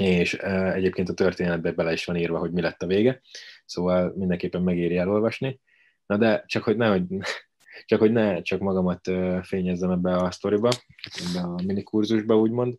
És 0.00 0.34
egyébként 0.34 1.08
a 1.08 1.14
történetben 1.14 1.74
bele 1.74 1.92
is 1.92 2.04
van 2.04 2.16
írva, 2.16 2.38
hogy 2.38 2.52
mi 2.52 2.60
lett 2.60 2.82
a 2.82 2.86
vége, 2.86 3.20
szóval 3.64 4.12
mindenképpen 4.16 4.62
megéri 4.62 4.96
elolvasni. 4.96 5.60
Na 6.06 6.16
de 6.16 6.44
csak 6.46 6.62
hogy 6.62 6.76
ne, 6.76 6.88
hogy, 6.88 7.04
csak 7.86 8.00
hogy 8.00 8.12
ne 8.12 8.42
csak 8.42 8.60
magamat 8.60 9.10
fényezzem 9.42 9.90
ebbe 9.90 10.16
a 10.16 10.30
sztoriba, 10.30 10.70
ebbe 11.28 11.40
a 11.40 11.54
minikurzusba 11.64 12.38
úgymond. 12.38 12.78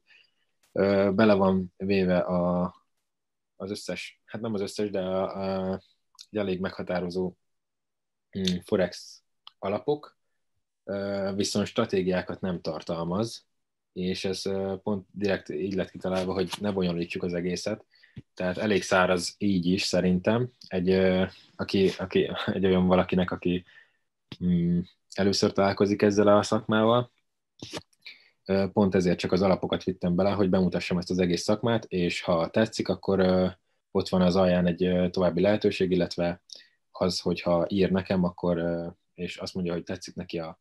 Bele 1.13 1.33
van 1.33 1.73
véve 1.77 2.17
a, 2.17 2.73
az 3.55 3.71
összes, 3.71 4.21
hát 4.25 4.41
nem 4.41 4.53
az 4.53 4.61
összes, 4.61 4.89
de 4.89 4.99
a, 4.99 5.69
a 5.71 5.81
egy 6.29 6.37
elég 6.39 6.59
meghatározó 6.59 7.33
mm, 8.39 8.57
forex 8.63 9.23
alapok, 9.59 10.17
viszont 11.35 11.67
stratégiákat 11.67 12.41
nem 12.41 12.61
tartalmaz, 12.61 13.45
és 13.93 14.25
ez 14.25 14.41
pont 14.83 15.07
direkt 15.11 15.49
így 15.49 15.73
lett 15.73 15.91
kitalálva, 15.91 16.33
hogy 16.33 16.49
ne 16.59 16.71
bonyolítsuk 16.71 17.23
az 17.23 17.33
egészet. 17.33 17.85
Tehát 18.33 18.57
elég 18.57 18.83
száraz 18.83 19.35
így 19.37 19.65
is 19.65 19.83
szerintem, 19.83 20.51
egy, 20.67 20.89
aki, 21.55 21.91
aki, 21.97 22.31
egy 22.45 22.65
olyan 22.65 22.87
valakinek, 22.87 23.31
aki 23.31 23.65
mm, 24.43 24.79
először 25.13 25.51
találkozik 25.51 26.01
ezzel 26.01 26.27
a 26.27 26.43
szakmával. 26.43 27.11
Pont 28.73 28.95
ezért 28.95 29.19
csak 29.19 29.31
az 29.31 29.41
alapokat 29.41 29.83
vittem 29.83 30.15
bele, 30.15 30.31
hogy 30.31 30.49
bemutassam 30.49 30.97
ezt 30.97 31.09
az 31.09 31.19
egész 31.19 31.41
szakmát, 31.41 31.85
és 31.85 32.21
ha 32.21 32.49
tetszik, 32.49 32.87
akkor 32.87 33.19
ott 33.91 34.09
van 34.09 34.21
az 34.21 34.35
alján 34.35 34.65
egy 34.65 35.09
további 35.11 35.41
lehetőség, 35.41 35.91
illetve 35.91 36.41
az, 36.91 37.19
hogyha 37.19 37.65
ír 37.69 37.91
nekem, 37.91 38.23
akkor, 38.23 38.61
és 39.13 39.37
azt 39.37 39.53
mondja, 39.53 39.73
hogy 39.73 39.83
tetszik 39.83 40.15
neki 40.15 40.39
a, 40.39 40.59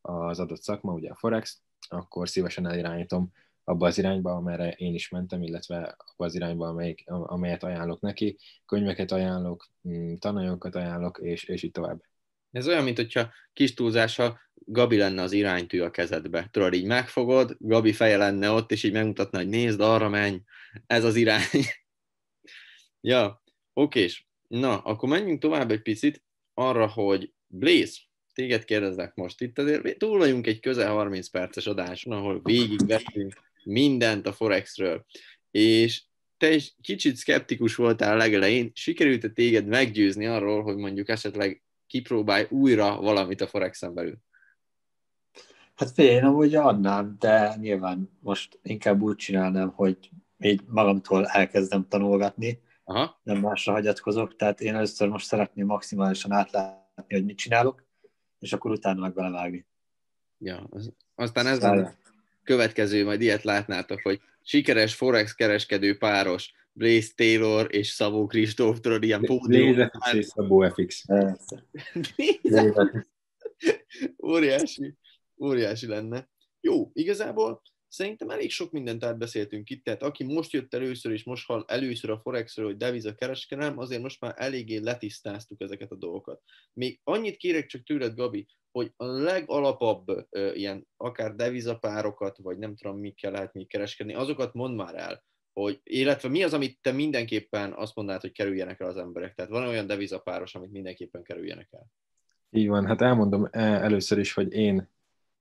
az 0.00 0.38
adott 0.38 0.62
szakma, 0.62 0.92
ugye 0.92 1.10
a 1.10 1.16
Forex, 1.16 1.62
akkor 1.92 2.28
szívesen 2.28 2.66
elirányítom 2.66 3.32
abba 3.64 3.86
az 3.86 3.98
irányba, 3.98 4.34
amerre 4.34 4.70
én 4.70 4.94
is 4.94 5.08
mentem, 5.08 5.42
illetve 5.42 5.96
abba 5.98 6.24
az 6.24 6.34
irányba, 6.34 6.68
amelyik, 6.68 7.04
amelyet 7.06 7.62
ajánlok 7.62 8.00
neki. 8.00 8.38
Könyveket 8.66 9.12
ajánlok, 9.12 9.68
mm, 9.88 10.14
tananyagokat 10.14 10.74
ajánlok, 10.74 11.18
és, 11.22 11.44
és 11.44 11.62
így 11.62 11.70
tovább. 11.70 12.02
Ez 12.50 12.68
olyan, 12.68 12.84
mint 12.84 12.96
hogyha 12.96 13.30
kis 13.52 13.74
túlzása 13.74 14.40
Gabi 14.54 14.96
lenne 14.96 15.22
az 15.22 15.32
iránytű 15.32 15.80
a 15.80 15.90
kezedbe. 15.90 16.48
Tudod, 16.50 16.72
így 16.74 16.84
megfogod, 16.84 17.56
Gabi 17.58 17.92
feje 17.92 18.16
lenne 18.16 18.50
ott, 18.50 18.72
és 18.72 18.82
így 18.82 18.92
megmutatna, 18.92 19.38
hogy 19.38 19.48
nézd, 19.48 19.80
arra 19.80 20.08
menj, 20.08 20.40
ez 20.86 21.04
az 21.04 21.16
irány. 21.16 21.42
Ja, 23.02 23.42
okés. 23.72 24.28
Na, 24.48 24.78
akkor 24.78 25.08
menjünk 25.08 25.40
tovább 25.40 25.70
egy 25.70 25.82
picit 25.82 26.22
arra, 26.54 26.86
hogy 26.86 27.32
Blaze, 27.46 27.98
téged 28.40 28.64
kérdezek 28.64 29.14
most. 29.14 29.40
Itt 29.40 29.58
azért 29.58 29.98
túl 29.98 30.18
vagyunk 30.18 30.46
egy 30.46 30.60
közel 30.60 30.92
30 30.92 31.28
perces 31.28 31.66
adáson, 31.66 32.12
ahol 32.12 32.40
végigvettünk 32.42 33.34
mindent 33.64 34.26
a 34.26 34.32
Forexről. 34.32 35.04
És 35.50 36.02
te 36.36 36.52
is 36.52 36.74
kicsit 36.82 37.16
szkeptikus 37.16 37.74
voltál 37.74 38.12
a 38.12 38.16
legelején, 38.16 38.70
sikerült 38.74 39.32
téged 39.32 39.66
meggyőzni 39.66 40.26
arról, 40.26 40.62
hogy 40.62 40.76
mondjuk 40.76 41.08
esetleg 41.08 41.62
kipróbálj 41.86 42.46
újra 42.50 43.00
valamit 43.00 43.40
a 43.40 43.46
Forexen 43.46 43.94
belül? 43.94 44.18
Hát 45.74 45.90
figyelj, 45.90 46.14
én 46.14 46.24
amúgy 46.24 46.54
adnám, 46.54 47.16
de 47.18 47.54
nyilván 47.60 48.10
most 48.20 48.58
inkább 48.62 49.00
úgy 49.00 49.16
csinálnám, 49.16 49.68
hogy 49.68 50.10
így 50.38 50.60
magamtól 50.66 51.26
elkezdem 51.26 51.88
tanulgatni, 51.88 52.60
Aha. 52.84 53.20
nem 53.22 53.38
másra 53.38 53.72
hagyatkozok, 53.72 54.36
tehát 54.36 54.60
én 54.60 54.74
először 54.74 55.08
most 55.08 55.26
szeretném 55.26 55.66
maximálisan 55.66 56.32
átlátni, 56.32 57.14
hogy 57.14 57.24
mit 57.24 57.36
csinálok, 57.36 57.88
és 58.40 58.52
akkor 58.52 58.70
utána 58.70 59.00
meg 59.00 59.14
belevágni. 59.14 59.66
Ja, 60.38 60.66
az, 60.70 60.92
aztán 61.14 61.46
ez 61.46 61.58
Szóval- 61.58 61.84
a 61.84 61.94
következő, 62.44 63.04
majd 63.04 63.20
ilyet 63.20 63.42
látnátok, 63.42 64.00
hogy 64.00 64.20
sikeres 64.42 64.94
Forex 64.94 65.34
kereskedő 65.34 65.96
páros, 65.96 66.52
Blaze 66.72 67.12
Taylor 67.14 67.74
és 67.74 67.88
Szabó 67.88 68.26
Kristóf, 68.26 68.80
tudod, 68.80 69.02
ilyen 69.02 69.20
pódium. 69.20 69.66
Lézefix 69.68 70.12
és 70.12 70.24
Szabó 70.26 70.68
FX. 70.68 71.04
Óriási, 74.26 74.94
óriási 75.42 75.86
lenne. 75.86 76.28
Jó, 76.60 76.90
igazából 76.92 77.62
szerintem 77.90 78.30
elég 78.30 78.50
sok 78.50 78.70
mindent 78.70 79.04
átbeszéltünk 79.04 79.70
itt, 79.70 79.84
tehát 79.84 80.02
aki 80.02 80.24
most 80.24 80.52
jött 80.52 80.74
először, 80.74 81.12
és 81.12 81.24
most 81.24 81.46
hall 81.46 81.64
először 81.66 82.10
a 82.10 82.20
Forexről, 82.20 82.66
hogy 82.66 82.76
deviza 82.76 83.14
kereskedelem, 83.14 83.78
azért 83.78 84.02
most 84.02 84.20
már 84.20 84.34
eléggé 84.36 84.76
letisztáztuk 84.76 85.60
ezeket 85.60 85.90
a 85.90 85.96
dolgokat. 85.96 86.42
Még 86.72 87.00
annyit 87.04 87.36
kérek 87.36 87.66
csak 87.66 87.82
tőled, 87.82 88.14
Gabi, 88.14 88.46
hogy 88.70 88.92
a 88.96 89.04
legalapabb 89.04 90.26
ö, 90.30 90.52
ilyen 90.52 90.86
akár 90.96 91.34
devizapárokat, 91.34 92.38
vagy 92.38 92.58
nem 92.58 92.76
tudom, 92.76 92.98
mikkel 92.98 93.30
lehet 93.30 93.52
még 93.52 93.68
kereskedni, 93.68 94.14
azokat 94.14 94.54
mondd 94.54 94.74
már 94.74 94.94
el, 94.94 95.24
hogy, 95.52 95.80
illetve 95.82 96.28
mi 96.28 96.42
az, 96.42 96.54
amit 96.54 96.78
te 96.80 96.92
mindenképpen 96.92 97.72
azt 97.72 97.94
mondanád, 97.94 98.20
hogy 98.20 98.32
kerüljenek 98.32 98.80
el 98.80 98.88
az 98.88 98.96
emberek. 98.96 99.34
Tehát 99.34 99.50
van 99.50 99.66
olyan 99.66 99.86
devizapáros, 99.86 100.54
amit 100.54 100.70
mindenképpen 100.70 101.22
kerüljenek 101.22 101.68
el. 101.70 101.86
Így 102.50 102.68
van, 102.68 102.86
hát 102.86 103.00
elmondom 103.00 103.48
eh, 103.50 103.82
először 103.82 104.18
is, 104.18 104.32
hogy 104.32 104.52
én 104.52 104.88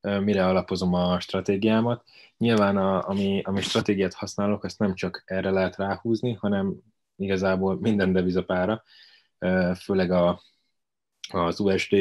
mire 0.02 0.48
alapozom 0.48 0.94
a 0.94 1.20
stratégiámat. 1.20 2.04
Nyilván, 2.38 2.78
a, 2.78 3.08
ami, 3.08 3.42
ami 3.42 3.62
stratégiát 3.62 4.14
használok, 4.14 4.64
azt 4.64 4.80
nem 4.80 4.96
csak 4.96 5.24
erre 5.26 5.50
lehet 5.50 5.76
ráhúzni, 5.76 6.34
hanem 6.34 6.76
igazából 7.16 7.80
minden 7.80 8.12
devizapára, 8.12 8.84
főleg 9.84 10.12
a, 10.12 10.42
az 11.30 11.60
USD 11.60 11.96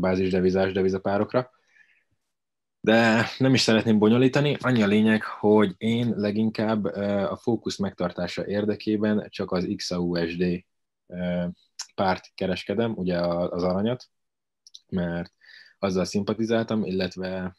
bázisdevizás 0.00 0.72
devizapárokra. 0.72 1.50
De 2.80 3.26
nem 3.38 3.54
is 3.54 3.60
szeretném 3.60 3.98
bonyolítani, 3.98 4.56
annyi 4.60 4.82
a 4.82 4.86
lényeg, 4.86 5.22
hogy 5.22 5.74
én 5.76 6.12
leginkább 6.16 6.84
a 7.30 7.36
fókusz 7.36 7.76
megtartása 7.76 8.46
érdekében 8.46 9.26
csak 9.28 9.52
az 9.52 9.68
XAUSD 9.76 10.64
párt 11.94 12.32
kereskedem, 12.34 12.92
ugye 12.96 13.20
az 13.26 13.62
aranyat, 13.62 14.10
mert 14.88 15.32
azzal 15.80 16.04
szimpatizáltam, 16.04 16.84
illetve, 16.84 17.56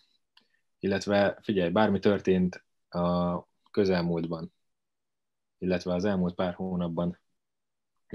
illetve 0.80 1.38
figyelj, 1.42 1.70
bármi 1.70 2.00
történt 2.00 2.66
a 2.90 3.38
közelmúltban, 3.72 4.54
illetve 5.58 5.94
az 5.94 6.06
elmúlt 6.06 6.36
pár 6.36 6.54
hónapban 6.54 7.20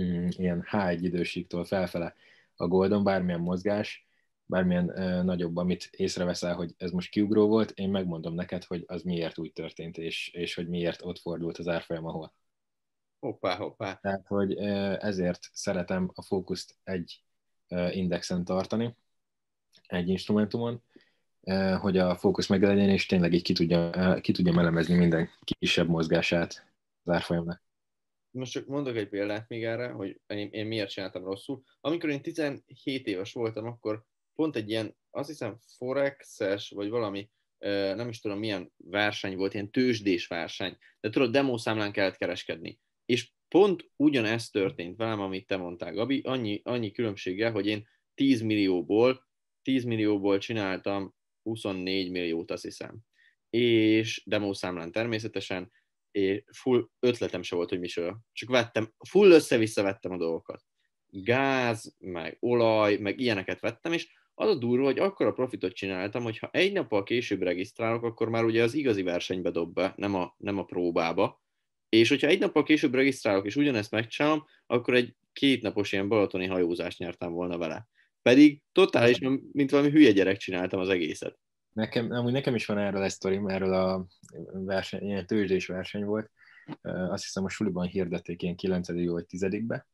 mm, 0.01 0.27
ilyen 0.31 0.67
H1 0.71 0.99
idősíktól 1.01 1.65
felfele 1.65 2.15
a 2.57 2.67
Goldon 2.67 3.05
bármilyen 3.05 3.41
mozgás, 3.41 4.07
bármilyen 4.45 4.89
ö, 4.99 5.23
nagyobb, 5.23 5.57
amit 5.57 5.89
észreveszel, 5.91 6.55
hogy 6.55 6.75
ez 6.77 6.91
most 6.91 7.11
kiugró 7.11 7.49
volt, 7.49 7.71
én 7.71 7.91
megmondom 7.91 8.35
neked, 8.35 8.65
hogy 8.65 8.85
az 8.87 9.03
miért 9.03 9.39
úgy 9.39 9.53
történt, 9.53 9.99
és, 9.99 10.29
és 10.29 10.55
hogy 10.55 10.69
miért 10.69 11.03
ott 11.03 11.19
fordult 11.19 11.59
az 11.59 11.69
árfolyam, 11.69 12.07
ahol. 12.07 12.35
Hoppá, 13.19 13.57
hoppá. 13.57 13.95
Tehát, 13.95 14.27
hogy 14.27 14.57
ezért 14.99 15.49
szeretem 15.53 16.11
a 16.15 16.23
fókuszt 16.23 16.79
egy 16.85 17.23
indexen 17.91 18.45
tartani, 18.45 18.97
egy 19.87 20.09
instrumentumon, 20.09 20.83
hogy 21.81 21.99
a 21.99 22.17
fókusz 22.17 22.47
meglegyen, 22.47 22.89
és 22.89 23.07
tényleg 23.07 23.33
így 23.33 23.43
ki 23.43 23.53
tudja, 23.53 23.91
ki 24.21 24.33
tudja 24.33 24.61
elemezni 24.61 24.95
minden 24.95 25.31
kisebb 25.45 25.89
mozgását 25.89 26.67
az 27.03 27.13
árfolyamnak. 27.13 27.63
most 28.31 28.53
csak 28.53 28.67
mondok 28.67 28.97
egy 28.97 29.09
példát 29.09 29.49
még 29.49 29.65
erre, 29.65 29.89
hogy 29.89 30.21
én, 30.27 30.49
én 30.51 30.67
miért 30.67 30.91
csináltam 30.91 31.25
rosszul. 31.25 31.63
Amikor 31.81 32.11
én 32.11 32.23
17 32.23 33.07
éves 33.07 33.33
voltam, 33.33 33.67
akkor 33.67 34.05
pont 34.35 34.57
egy 34.57 34.71
ilyen, 34.71 34.97
azt 35.11 35.29
hiszem 35.29 35.59
Forex-es, 35.77 36.71
vagy 36.71 36.89
valami, 36.89 37.31
nem 37.95 38.09
is 38.09 38.21
tudom 38.21 38.39
milyen 38.39 38.73
verseny 38.77 39.37
volt, 39.37 39.55
ilyen 39.55 39.71
tőzsdés 39.71 40.27
verseny, 40.27 40.77
de 41.01 41.11
tudod, 41.11 41.31
demószámlán 41.31 41.93
kellett 41.93 42.17
kereskedni. 42.17 42.81
És 43.05 43.31
pont 43.49 43.91
ugyanezt 43.97 44.53
történt 44.53 44.97
velem, 44.97 45.21
amit 45.21 45.47
te 45.47 45.57
mondtál, 45.57 45.93
Gabi, 45.93 46.21
annyi, 46.25 46.61
annyi 46.65 46.91
különbséggel, 46.91 47.53
hogy 47.53 47.67
én 47.67 47.89
10 48.15 48.43
millióból, 48.43 49.26
10 49.67 49.85
millióból 49.85 50.39
csináltam 50.39 51.15
24 51.43 52.11
milliót, 52.11 52.51
azt 52.51 52.63
hiszem. 52.63 52.99
És 53.51 54.23
demószámlán 54.27 54.93
természetesen, 54.93 55.73
és 56.11 56.43
full 56.53 56.89
ötletem 57.01 57.43
se 57.43 57.57
volt, 57.57 57.69
hogy 57.69 57.79
micsoda. 57.79 58.21
Csak 58.33 58.49
vettem, 58.49 58.93
full 59.09 59.31
össze-vissza 59.31 59.83
vettem 59.83 60.13
a 60.13 60.17
dolgokat. 60.17 60.63
Gáz, 61.07 61.97
meg 61.99 62.37
olaj, 62.41 62.97
meg 62.97 63.21
ilyeneket 63.21 63.61
vettem, 63.61 63.93
és 63.93 64.09
az 64.35 64.49
a 64.49 64.55
durva, 64.55 64.85
hogy 64.85 64.99
akkor 64.99 65.27
a 65.27 65.33
profitot 65.33 65.73
csináltam, 65.73 66.23
hogy 66.23 66.39
ha 66.39 66.49
egy 66.53 66.73
nappal 66.73 67.03
később 67.03 67.43
regisztrálok, 67.43 68.03
akkor 68.03 68.29
már 68.29 68.45
ugye 68.45 68.63
az 68.63 68.75
igazi 68.75 69.03
versenybe 69.03 69.51
dob 69.51 69.75
be, 69.75 69.93
nem 69.97 70.15
a, 70.15 70.35
nem 70.39 70.59
a 70.59 70.65
próbába. 70.65 71.43
És 71.89 72.09
hogyha 72.09 72.27
egy 72.27 72.39
nappal 72.39 72.63
később 72.63 72.95
regisztrálok, 72.95 73.47
és 73.47 73.57
ugyanezt 73.57 73.91
megcsinálom, 73.91 74.45
akkor 74.67 74.95
egy 74.95 75.17
kétnapos 75.33 75.93
ilyen 75.93 76.09
balatoni 76.09 76.47
hajózást 76.47 76.99
nyertem 76.99 77.33
volna 77.33 77.59
vele. 77.59 77.89
Pedig 78.27 78.63
totális, 78.73 79.19
mint 79.53 79.71
valami 79.71 79.91
hülye 79.91 80.11
gyerek 80.11 80.37
csináltam 80.37 80.81
az 80.81 80.89
egészet. 80.89 81.39
Nekem, 81.73 82.11
amúgy 82.11 82.33
nekem 82.33 82.55
is 82.55 82.67
van 82.67 82.79
erről 82.79 83.03
egy 83.03 83.11
sztorim, 83.11 83.49
erről 83.49 83.75
a 83.75 84.07
verseny, 84.53 85.03
ilyen 85.03 85.27
tőzsdés 85.27 85.67
verseny 85.67 86.05
volt. 86.05 86.31
Azt 86.83 87.25
hiszem 87.25 87.45
a 87.45 87.49
suliban 87.49 87.87
hirdették 87.87 88.43
ilyen 88.43 88.57
9. 88.57 88.89
vagy 89.11 89.27
10 89.27 89.47
be 89.63 89.87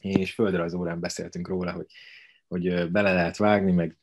és 0.00 0.32
földrajzórán 0.32 1.00
beszéltünk 1.00 1.48
róla, 1.48 1.72
hogy, 1.72 1.86
hogy 2.48 2.90
bele 2.90 3.12
lehet 3.12 3.36
vágni, 3.36 3.72
meg 3.72 3.98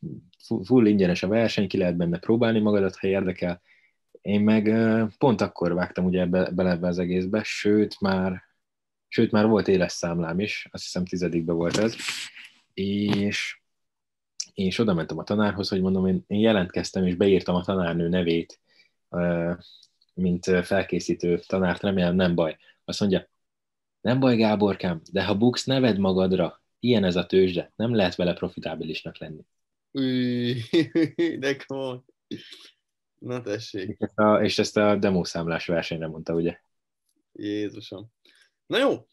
fu- 0.46 0.66
full 0.66 0.86
ingyenes 0.86 1.22
a 1.22 1.28
verseny, 1.28 1.68
ki 1.68 1.78
lehet 1.78 1.96
benne 1.96 2.18
próbálni 2.18 2.60
magadat, 2.60 2.96
ha 2.96 3.06
érdekel. 3.06 3.62
Én 4.20 4.40
meg 4.40 4.74
pont 5.18 5.40
akkor 5.40 5.74
vágtam 5.74 6.04
ugye 6.04 6.20
ebbe, 6.20 6.50
bele 6.50 6.70
ebbe 6.70 6.86
az 6.86 6.98
egészbe, 6.98 7.42
sőt 7.42 8.00
már, 8.00 8.42
sőt 9.08 9.30
már 9.30 9.46
volt 9.46 9.68
éles 9.68 9.92
számlám 9.92 10.40
is, 10.40 10.68
azt 10.70 10.82
hiszem 10.82 11.04
tizedikbe 11.04 11.52
volt 11.52 11.76
ez, 11.76 11.96
és 12.76 13.60
és 14.54 14.78
oda 14.78 14.94
mentem 14.94 15.18
a 15.18 15.24
tanárhoz, 15.24 15.68
hogy 15.68 15.80
mondom, 15.80 16.06
én, 16.06 16.24
én 16.26 16.40
jelentkeztem, 16.40 17.06
és 17.06 17.14
beírtam 17.14 17.54
a 17.54 17.64
tanárnő 17.64 18.08
nevét, 18.08 18.60
mint 20.14 20.44
felkészítő 20.44 21.40
tanárt, 21.46 21.82
remélem 21.82 22.14
nem 22.14 22.34
baj. 22.34 22.56
Azt 22.84 23.00
mondja, 23.00 23.28
nem 24.00 24.20
baj 24.20 24.36
Gáborkám, 24.36 25.00
de 25.12 25.24
ha 25.24 25.36
buksz, 25.36 25.64
neved 25.64 25.98
magadra, 25.98 26.62
ilyen 26.80 27.04
ez 27.04 27.16
a 27.16 27.26
tőzsde, 27.26 27.72
nem 27.76 27.94
lehet 27.94 28.14
vele 28.14 28.32
profitábilisnak 28.32 29.18
lenni. 29.18 29.44
Új, 29.90 30.54
de 31.38 31.56
komoly. 31.66 32.00
Na 33.18 33.42
tessék. 33.42 33.88
És 33.88 33.98
ezt 33.98 34.18
a, 34.18 34.42
és 34.42 34.58
ezt 34.58 34.76
a 34.76 34.96
demószámlás 34.96 35.66
versenyre 35.66 36.06
mondta, 36.06 36.34
ugye? 36.34 36.60
Jézusom. 37.32 38.12
Na 38.66 38.78
jó, 38.78 39.06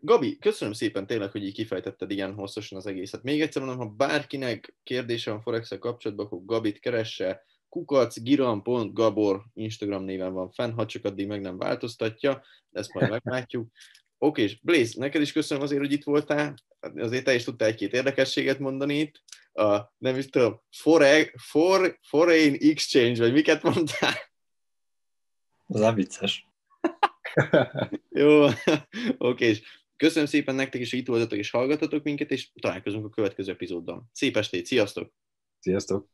Gabi, 0.00 0.38
köszönöm 0.38 0.74
szépen 0.74 1.06
tényleg, 1.06 1.30
hogy 1.30 1.44
így 1.44 1.54
kifejtetted 1.54 2.10
ilyen 2.10 2.34
hosszasan 2.34 2.78
az 2.78 2.86
egészet. 2.86 3.22
Még 3.22 3.40
egyszer 3.40 3.62
mondom, 3.62 3.86
ha 3.86 3.94
bárkinek 3.94 4.74
kérdése 4.82 5.30
van 5.30 5.40
forex 5.40 5.78
kapcsolatban, 5.78 6.26
akkor 6.26 6.44
Gabit 6.44 6.78
keresse, 6.78 7.44
kukacgiram.gabor 7.68 9.44
Instagram 9.54 10.04
néven 10.04 10.32
van 10.32 10.50
fenn, 10.50 10.72
ha 10.72 10.86
csak 10.86 11.04
addig 11.04 11.26
meg 11.26 11.40
nem 11.40 11.58
változtatja, 11.58 12.44
ezt 12.70 12.92
majd 12.92 13.10
meglátjuk. 13.10 13.70
Oké, 14.18 14.42
és 14.42 14.60
Blaze, 14.60 14.94
neked 14.98 15.20
is 15.20 15.32
köszönöm 15.32 15.62
azért, 15.62 15.80
hogy 15.80 15.92
itt 15.92 16.04
voltál. 16.04 16.54
Azért 16.94 17.24
te 17.24 17.34
is 17.34 17.44
tudtál 17.44 17.68
egy-két 17.68 17.92
érdekességet 17.92 18.58
mondani 18.58 18.98
itt. 18.98 19.22
A, 19.52 19.92
nem 19.98 20.16
is 20.16 20.26
tudom, 20.26 20.62
foreign, 20.70 21.30
for, 21.36 21.98
foreign 22.02 22.56
exchange, 22.60 23.20
vagy 23.20 23.32
miket 23.32 23.62
mondtál? 23.62 24.14
Az 25.66 25.80
nem 25.80 25.94
vicces. 25.94 26.53
Jó, 28.10 28.46
oké, 29.18 29.46
és 29.46 29.62
köszönöm 29.96 30.26
szépen 30.28 30.54
nektek 30.54 30.80
is, 30.80 30.90
hogy 30.90 30.98
itt 30.98 31.06
voltatok 31.06 31.38
és 31.38 31.50
hallgatotok 31.50 32.02
minket, 32.02 32.30
és 32.30 32.50
találkozunk 32.60 33.04
a 33.04 33.08
következő 33.10 33.52
epizódban. 33.52 34.10
Szép 34.12 34.36
estét, 34.36 34.66
sziasztok! 34.66 35.12
Sziasztok! 35.58 36.13